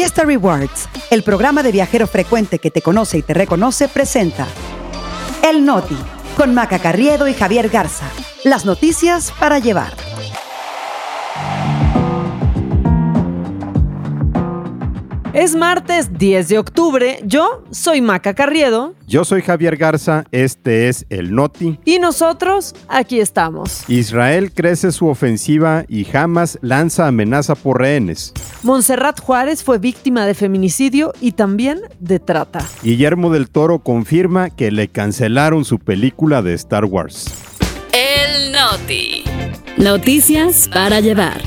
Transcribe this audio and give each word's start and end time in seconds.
Fiesta 0.00 0.24
Rewards, 0.24 0.88
el 1.10 1.22
programa 1.22 1.62
de 1.62 1.72
viajero 1.72 2.06
frecuente 2.06 2.58
que 2.58 2.70
te 2.70 2.80
conoce 2.80 3.18
y 3.18 3.22
te 3.22 3.34
reconoce, 3.34 3.86
presenta 3.86 4.46
El 5.46 5.66
Noti, 5.66 5.98
con 6.38 6.54
Maca 6.54 6.78
Carriedo 6.78 7.28
y 7.28 7.34
Javier 7.34 7.68
Garza. 7.68 8.06
Las 8.42 8.64
noticias 8.64 9.30
para 9.38 9.58
llevar. 9.58 9.92
Es 15.32 15.54
martes 15.54 16.18
10 16.18 16.48
de 16.48 16.58
octubre. 16.58 17.20
Yo 17.24 17.62
soy 17.70 18.00
Maca 18.00 18.34
Carriedo. 18.34 18.94
Yo 19.06 19.24
soy 19.24 19.42
Javier 19.42 19.76
Garza. 19.76 20.24
Este 20.32 20.88
es 20.88 21.06
el 21.08 21.32
Noti. 21.32 21.78
Y 21.84 22.00
nosotros 22.00 22.74
aquí 22.88 23.20
estamos. 23.20 23.88
Israel 23.88 24.50
crece 24.52 24.90
su 24.90 25.06
ofensiva 25.06 25.84
y 25.86 26.04
Hamas 26.16 26.58
lanza 26.62 27.06
amenaza 27.06 27.54
por 27.54 27.78
rehenes. 27.78 28.32
Montserrat 28.64 29.20
Juárez 29.20 29.62
fue 29.62 29.78
víctima 29.78 30.26
de 30.26 30.34
feminicidio 30.34 31.12
y 31.20 31.32
también 31.32 31.80
de 32.00 32.18
trata. 32.18 32.66
Guillermo 32.82 33.30
del 33.30 33.50
Toro 33.50 33.78
confirma 33.78 34.50
que 34.50 34.72
le 34.72 34.88
cancelaron 34.88 35.64
su 35.64 35.78
película 35.78 36.42
de 36.42 36.54
Star 36.54 36.86
Wars. 36.86 37.26
El 37.92 38.50
Noti. 38.50 39.22
Noticias 39.76 40.68
para 40.72 40.98
llevar. 40.98 41.40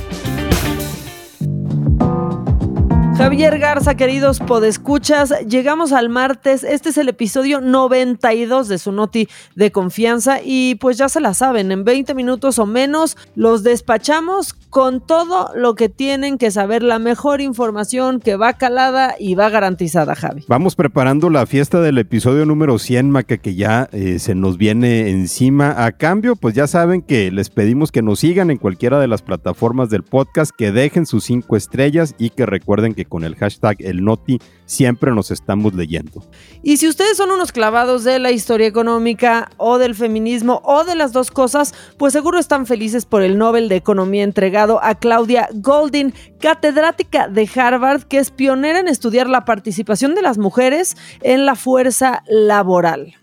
Javier 3.18 3.60
Garza, 3.60 3.96
queridos 3.96 4.40
podescuchas, 4.40 5.34
llegamos 5.48 5.94
al 5.94 6.10
martes. 6.10 6.64
Este 6.64 6.90
es 6.90 6.98
el 6.98 7.10
episodio 7.10 7.62
92 7.62 8.68
de 8.68 8.80
su 8.80 8.92
Noti 8.92 9.30
de 9.56 9.72
confianza 9.72 10.40
y 10.44 10.76
pues 10.76 10.98
ya 10.98 11.08
se 11.10 11.20
la 11.20 11.36
saben, 11.36 11.72
en 11.72 11.84
20 11.84 12.16
minutos 12.16 12.58
o 12.58 12.66
menos 12.66 13.16
los 13.36 13.62
despachamos 13.62 14.54
con 14.54 15.00
todo 15.00 15.52
lo 15.56 15.76
que 15.76 15.90
tienen 15.90 16.40
que 16.40 16.50
saber, 16.50 16.82
la 16.82 16.98
mejor 16.98 17.40
información 17.42 18.20
que 18.20 18.36
va 18.36 18.54
calada 18.54 19.14
y 19.20 19.36
va 19.36 19.50
garantizada, 19.50 20.16
Javi. 20.16 20.44
Vamos 20.48 20.76
preparando 20.76 21.30
la 21.30 21.46
fiesta 21.46 21.80
del 21.82 22.00
episodio 22.00 22.48
número 22.48 22.80
100, 22.80 23.12
Maca, 23.12 23.38
que 23.38 23.54
ya 23.54 23.88
eh, 23.92 24.18
se 24.18 24.34
nos 24.34 24.58
viene 24.58 25.12
encima. 25.12 25.86
A 25.86 25.92
cambio, 25.92 26.36
pues 26.36 26.56
ya 26.56 26.66
saben 26.66 27.04
que 27.04 27.32
les 27.32 27.52
pedimos 27.52 27.92
que 27.92 28.02
nos 28.02 28.22
sigan 28.22 28.50
en 28.50 28.58
cualquiera 28.58 29.00
de 29.00 29.08
las 29.08 29.22
plataformas 29.22 29.92
del 29.92 30.02
podcast, 30.02 30.52
que 30.58 30.72
dejen 30.72 31.06
sus 31.06 31.26
cinco 31.26 31.56
estrellas 31.56 32.16
y 32.18 32.32
que 32.32 32.48
recuerden 32.48 32.96
que 32.96 33.03
con 33.06 33.24
el 33.24 33.36
hashtag 33.36 33.78
el 33.80 34.04
Noti 34.04 34.40
siempre 34.66 35.12
nos 35.14 35.32
estamos 35.32 35.74
leyendo. 35.74 36.24
Y 36.62 36.78
si 36.78 36.88
ustedes 36.88 37.18
son 37.18 37.32
unos 37.32 37.52
clavados 37.52 38.04
de 38.04 38.20
la 38.20 38.32
historia 38.32 38.68
económica 38.68 39.50
o 39.58 39.78
del 39.78 39.96
feminismo 39.96 40.62
o 40.64 40.84
de 40.84 40.96
las 40.96 41.14
dos 41.14 41.32
cosas, 41.32 41.74
pues 41.98 42.14
seguro 42.14 42.40
están 42.40 42.66
felices 42.66 43.06
por 43.06 43.22
el 43.22 43.38
Nobel 43.38 43.70
de 43.70 43.76
Economía 43.76 44.24
entregado 44.24 44.84
a 44.84 44.96
Claudia 44.96 45.50
Goldin, 45.54 46.14
catedrática 46.40 47.28
de 47.28 47.50
Harvard, 47.56 48.04
que 48.04 48.18
es 48.18 48.32
pionera 48.32 48.80
en 48.80 48.88
estudiar 48.88 49.30
la 49.30 49.46
participación 49.46 50.16
de 50.16 50.22
las 50.22 50.38
mujeres 50.38 50.98
en 51.22 51.46
la 51.46 51.56
fuerza 51.56 52.24
laboral. 52.28 53.23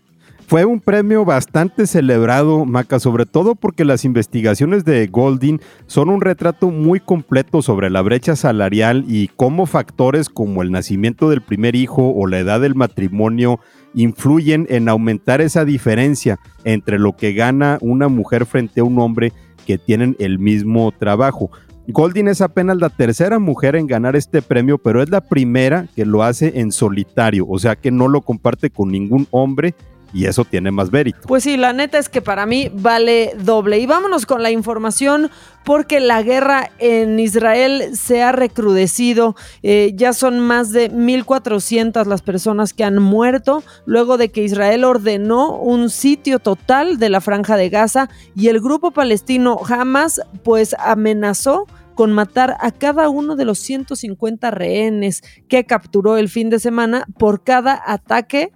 Fue 0.51 0.65
un 0.65 0.81
premio 0.81 1.23
bastante 1.23 1.87
celebrado, 1.87 2.65
Maca, 2.65 2.99
sobre 2.99 3.25
todo 3.25 3.55
porque 3.55 3.85
las 3.85 4.03
investigaciones 4.03 4.83
de 4.83 5.07
Goldin 5.07 5.61
son 5.87 6.09
un 6.09 6.19
retrato 6.19 6.71
muy 6.71 6.99
completo 6.99 7.61
sobre 7.61 7.89
la 7.89 8.01
brecha 8.01 8.35
salarial 8.35 9.05
y 9.07 9.29
cómo 9.29 9.65
factores 9.65 10.27
como 10.27 10.61
el 10.61 10.69
nacimiento 10.69 11.29
del 11.29 11.41
primer 11.41 11.77
hijo 11.77 12.11
o 12.13 12.27
la 12.27 12.39
edad 12.39 12.59
del 12.59 12.75
matrimonio 12.75 13.61
influyen 13.93 14.67
en 14.69 14.89
aumentar 14.89 15.39
esa 15.39 15.63
diferencia 15.63 16.37
entre 16.65 16.99
lo 16.99 17.15
que 17.15 17.31
gana 17.31 17.77
una 17.79 18.09
mujer 18.09 18.45
frente 18.45 18.81
a 18.81 18.83
un 18.83 18.99
hombre 18.99 19.31
que 19.65 19.77
tienen 19.77 20.17
el 20.19 20.37
mismo 20.37 20.91
trabajo. 20.91 21.49
Goldin 21.87 22.27
es 22.27 22.41
apenas 22.41 22.75
la 22.75 22.89
tercera 22.89 23.39
mujer 23.39 23.77
en 23.77 23.87
ganar 23.87 24.17
este 24.17 24.41
premio, 24.41 24.77
pero 24.77 25.01
es 25.01 25.09
la 25.09 25.21
primera 25.21 25.87
que 25.95 26.05
lo 26.05 26.23
hace 26.23 26.59
en 26.59 26.73
solitario, 26.73 27.45
o 27.47 27.57
sea 27.57 27.77
que 27.77 27.89
no 27.89 28.09
lo 28.09 28.19
comparte 28.19 28.69
con 28.69 28.91
ningún 28.91 29.27
hombre 29.31 29.75
y 30.13 30.25
eso 30.25 30.45
tiene 30.45 30.71
más 30.71 30.91
mérito. 30.91 31.19
Pues 31.27 31.43
sí, 31.43 31.57
la 31.57 31.73
neta 31.73 31.97
es 31.97 32.09
que 32.09 32.21
para 32.21 32.45
mí 32.45 32.69
vale 32.73 33.33
doble. 33.39 33.79
Y 33.79 33.85
vámonos 33.85 34.25
con 34.25 34.43
la 34.43 34.51
información 34.51 35.29
porque 35.63 35.99
la 35.99 36.21
guerra 36.23 36.71
en 36.79 37.19
Israel 37.19 37.95
se 37.95 38.21
ha 38.21 38.31
recrudecido. 38.31 39.35
Eh, 39.63 39.93
ya 39.95 40.13
son 40.13 40.39
más 40.39 40.71
de 40.71 40.91
1.400 40.91 42.05
las 42.05 42.21
personas 42.21 42.73
que 42.73 42.83
han 42.83 43.01
muerto 43.01 43.63
luego 43.85 44.17
de 44.17 44.29
que 44.29 44.43
Israel 44.43 44.83
ordenó 44.83 45.57
un 45.57 45.89
sitio 45.89 46.39
total 46.39 46.97
de 46.97 47.09
la 47.09 47.21
franja 47.21 47.57
de 47.57 47.69
Gaza 47.69 48.09
y 48.35 48.47
el 48.47 48.59
grupo 48.59 48.91
palestino 48.91 49.59
Hamas 49.67 50.21
pues 50.43 50.75
amenazó 50.79 51.67
con 51.95 52.11
matar 52.11 52.57
a 52.59 52.71
cada 52.71 53.09
uno 53.09 53.35
de 53.35 53.45
los 53.45 53.59
150 53.59 54.49
rehenes 54.51 55.21
que 55.47 55.65
capturó 55.65 56.17
el 56.17 56.29
fin 56.29 56.49
de 56.49 56.59
semana 56.59 57.05
por 57.19 57.43
cada 57.43 57.79
ataque 57.85 58.51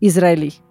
israelí. 0.00 0.61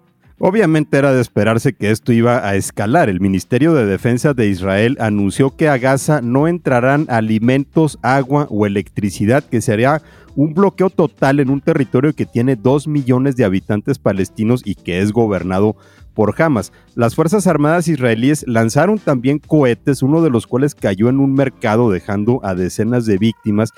Obviamente 0.44 0.98
era 0.98 1.12
de 1.12 1.20
esperarse 1.20 1.72
que 1.72 1.92
esto 1.92 2.12
iba 2.12 2.44
a 2.44 2.56
escalar. 2.56 3.08
El 3.08 3.20
Ministerio 3.20 3.74
de 3.74 3.86
Defensa 3.86 4.34
de 4.34 4.48
Israel 4.48 4.96
anunció 4.98 5.54
que 5.54 5.68
a 5.68 5.78
Gaza 5.78 6.20
no 6.20 6.48
entrarán 6.48 7.06
alimentos, 7.08 7.96
agua 8.02 8.48
o 8.50 8.66
electricidad, 8.66 9.44
que 9.44 9.60
sería 9.60 10.02
un 10.34 10.52
bloqueo 10.52 10.90
total 10.90 11.38
en 11.38 11.48
un 11.48 11.60
territorio 11.60 12.12
que 12.12 12.26
tiene 12.26 12.56
2 12.56 12.88
millones 12.88 13.36
de 13.36 13.44
habitantes 13.44 14.00
palestinos 14.00 14.62
y 14.64 14.74
que 14.74 15.00
es 15.00 15.12
gobernado 15.12 15.76
por 16.12 16.34
Hamas. 16.42 16.72
Las 16.96 17.14
Fuerzas 17.14 17.46
Armadas 17.46 17.86
israelíes 17.86 18.44
lanzaron 18.48 18.98
también 18.98 19.38
cohetes, 19.38 20.02
uno 20.02 20.22
de 20.22 20.30
los 20.30 20.48
cuales 20.48 20.74
cayó 20.74 21.08
en 21.08 21.20
un 21.20 21.34
mercado 21.34 21.88
dejando 21.88 22.40
a 22.42 22.56
decenas 22.56 23.06
de 23.06 23.16
víctimas 23.16 23.70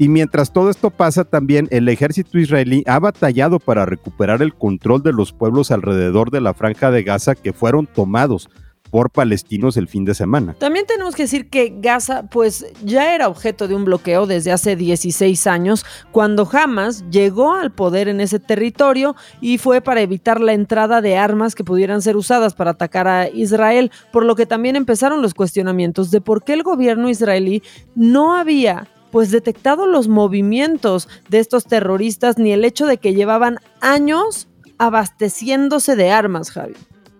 y 0.00 0.08
mientras 0.08 0.50
todo 0.50 0.70
esto 0.70 0.88
pasa, 0.88 1.24
también 1.24 1.68
el 1.70 1.86
ejército 1.86 2.38
israelí 2.38 2.82
ha 2.86 2.98
batallado 2.98 3.60
para 3.60 3.84
recuperar 3.84 4.40
el 4.40 4.54
control 4.54 5.02
de 5.02 5.12
los 5.12 5.34
pueblos 5.34 5.70
alrededor 5.70 6.30
de 6.30 6.40
la 6.40 6.54
franja 6.54 6.90
de 6.90 7.02
Gaza 7.02 7.34
que 7.34 7.52
fueron 7.52 7.86
tomados 7.86 8.48
por 8.90 9.10
palestinos 9.10 9.76
el 9.76 9.88
fin 9.88 10.06
de 10.06 10.14
semana. 10.14 10.54
También 10.58 10.86
tenemos 10.86 11.14
que 11.14 11.24
decir 11.24 11.50
que 11.50 11.74
Gaza 11.82 12.22
pues 12.30 12.64
ya 12.82 13.14
era 13.14 13.28
objeto 13.28 13.68
de 13.68 13.74
un 13.74 13.84
bloqueo 13.84 14.26
desde 14.26 14.52
hace 14.52 14.74
16 14.74 15.46
años 15.46 15.84
cuando 16.12 16.48
Hamas 16.50 17.04
llegó 17.10 17.52
al 17.52 17.70
poder 17.70 18.08
en 18.08 18.22
ese 18.22 18.38
territorio 18.38 19.16
y 19.42 19.58
fue 19.58 19.82
para 19.82 20.00
evitar 20.00 20.40
la 20.40 20.54
entrada 20.54 21.02
de 21.02 21.18
armas 21.18 21.54
que 21.54 21.62
pudieran 21.62 22.00
ser 22.00 22.16
usadas 22.16 22.54
para 22.54 22.70
atacar 22.70 23.06
a 23.06 23.28
Israel, 23.28 23.92
por 24.14 24.24
lo 24.24 24.34
que 24.34 24.46
también 24.46 24.76
empezaron 24.76 25.20
los 25.20 25.34
cuestionamientos 25.34 26.10
de 26.10 26.22
por 26.22 26.42
qué 26.42 26.54
el 26.54 26.62
gobierno 26.62 27.10
israelí 27.10 27.62
no 27.94 28.34
había 28.34 28.88
pues 29.10 29.30
detectado 29.30 29.86
los 29.86 30.08
movimientos 30.08 31.08
de 31.28 31.38
estos 31.38 31.64
terroristas 31.64 32.38
ni 32.38 32.52
el 32.52 32.64
hecho 32.64 32.86
de 32.86 32.98
que 32.98 33.14
llevaban 33.14 33.58
años 33.80 34.48
abasteciéndose 34.78 35.96
de 35.96 36.10
armas, 36.10 36.50
Javi. 36.50 36.74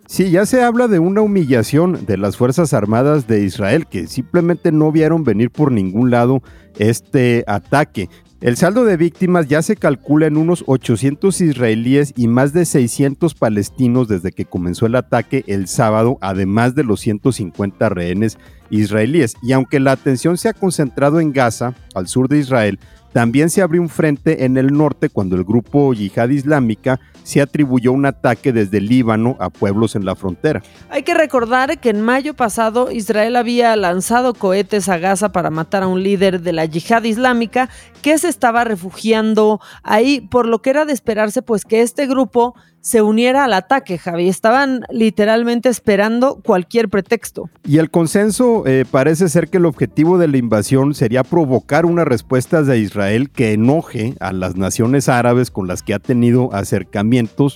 Sí, 0.07 0.31
ya 0.33 0.45
se 0.45 0.61
habla 0.63 0.89
de 0.89 0.99
una 0.99 1.21
humillación 1.21 2.05
de 2.05 2.17
las 2.17 2.37
Fuerzas 2.37 2.75
Armadas 2.75 3.29
de 3.29 3.45
Israel 3.45 3.87
que 3.87 4.09
simplemente 4.09 4.73
no 4.73 4.91
vieron 4.91 5.23
venir 5.23 5.51
por 5.51 5.71
ningún 5.71 6.11
lado 6.11 6.43
este 6.79 7.45
ataque. 7.47 8.09
El 8.41 8.57
saldo 8.57 8.87
de 8.87 8.97
víctimas 8.97 9.49
ya 9.49 9.61
se 9.61 9.77
calcula 9.77 10.27
en 10.27 10.39
unos 10.39 10.65
800 10.67 11.43
israelíes 11.43 12.15
y 12.17 12.27
más 12.27 12.55
de 12.55 12.65
600 12.65 13.35
palestinos 13.35 14.09
desde 14.09 14.33
que 14.33 14.47
comenzó 14.47 14.87
el 14.87 14.97
ataque 14.97 15.45
el 15.47 15.69
sábado, 15.69 16.17
además 16.23 16.75
de 16.75 16.85
los 16.85 17.01
150 17.01 17.91
rehenes 17.91 18.39
israelíes. 18.71 19.35
Y 19.43 19.53
aunque 19.53 19.79
la 19.79 19.93
atención 19.93 20.39
se 20.39 20.49
ha 20.49 20.55
concentrado 20.55 21.21
en 21.21 21.35
Gaza, 21.35 21.75
al 21.95 22.09
sur 22.09 22.29
de 22.29 22.39
Israel, 22.39 22.79
también 23.13 23.51
se 23.51 23.61
abrió 23.61 23.83
un 23.83 23.91
frente 23.91 24.47
en 24.47 24.57
el 24.57 24.69
norte 24.69 25.11
cuando 25.11 25.37
el 25.37 25.45
grupo 25.45 25.93
Yihad 25.93 26.31
Islámica 26.31 26.99
se 27.23 27.41
atribuyó 27.41 27.93
un 27.93 28.07
ataque 28.07 28.53
desde 28.53 28.81
Líbano 28.81 29.37
a 29.41 29.51
pueblos 29.51 29.97
en 29.97 30.05
la 30.05 30.15
frontera. 30.15 30.63
Hay 30.89 31.03
que 31.03 31.15
recordar 31.15 31.79
que 31.79 31.91
en 31.91 32.01
mayo 32.01 32.35
pasado 32.35 32.91
Israel 32.91 33.37
había 33.37 33.75
lanzado 33.77 34.35
cohetes 34.35 34.89
a 34.89 34.99
Gaza 34.99 35.33
para 35.33 35.51
matar 35.51 35.83
a 35.83 35.87
un 35.89 36.03
líder 36.03 36.41
de 36.41 36.53
la 36.53 36.65
Yihad 36.65 37.05
Islámica 37.05 37.69
que 38.03 38.19
se 38.19 38.29
estaba 38.29 38.65
refugiando 38.65 39.61
ahí, 39.83 40.21
por 40.21 40.47
lo 40.47 40.63
que 40.63 40.71
era 40.71 40.85
de 40.85 40.93
esperarse 40.93 41.43
pues 41.43 41.65
que 41.65 41.83
este 41.83 42.07
grupo 42.07 42.55
se 42.81 43.03
uniera 43.03 43.45
al 43.45 43.53
ataque, 43.53 43.99
Javi. 43.99 44.29
Estaban 44.29 44.85
literalmente 44.91 45.69
esperando 45.69 46.41
cualquier 46.43 46.89
pretexto. 46.89 47.51
Y 47.67 47.79
el 47.79 47.91
consenso 47.91 48.67
eh, 48.67 48.85
parece 48.91 49.29
ser 49.29 49.49
que 49.49 49.59
el 49.59 49.67
objetivo 49.67 50.19
de 50.19 50.29
la 50.29 50.39
invasión 50.39 50.95
sería 50.95 51.23
provocar 51.23 51.85
una 51.85 52.05
respuesta 52.05 52.63
de 52.63 52.79
Israel 52.79 53.31
que 53.31 53.53
enoje 53.53 54.15
a 54.21 54.33
las 54.33 54.57
naciones 54.57 55.09
árabes 55.09 55.51
con 55.51 55.69
las 55.69 55.83
que 55.83 55.95
ha 55.95 55.99
tenido 55.99 56.55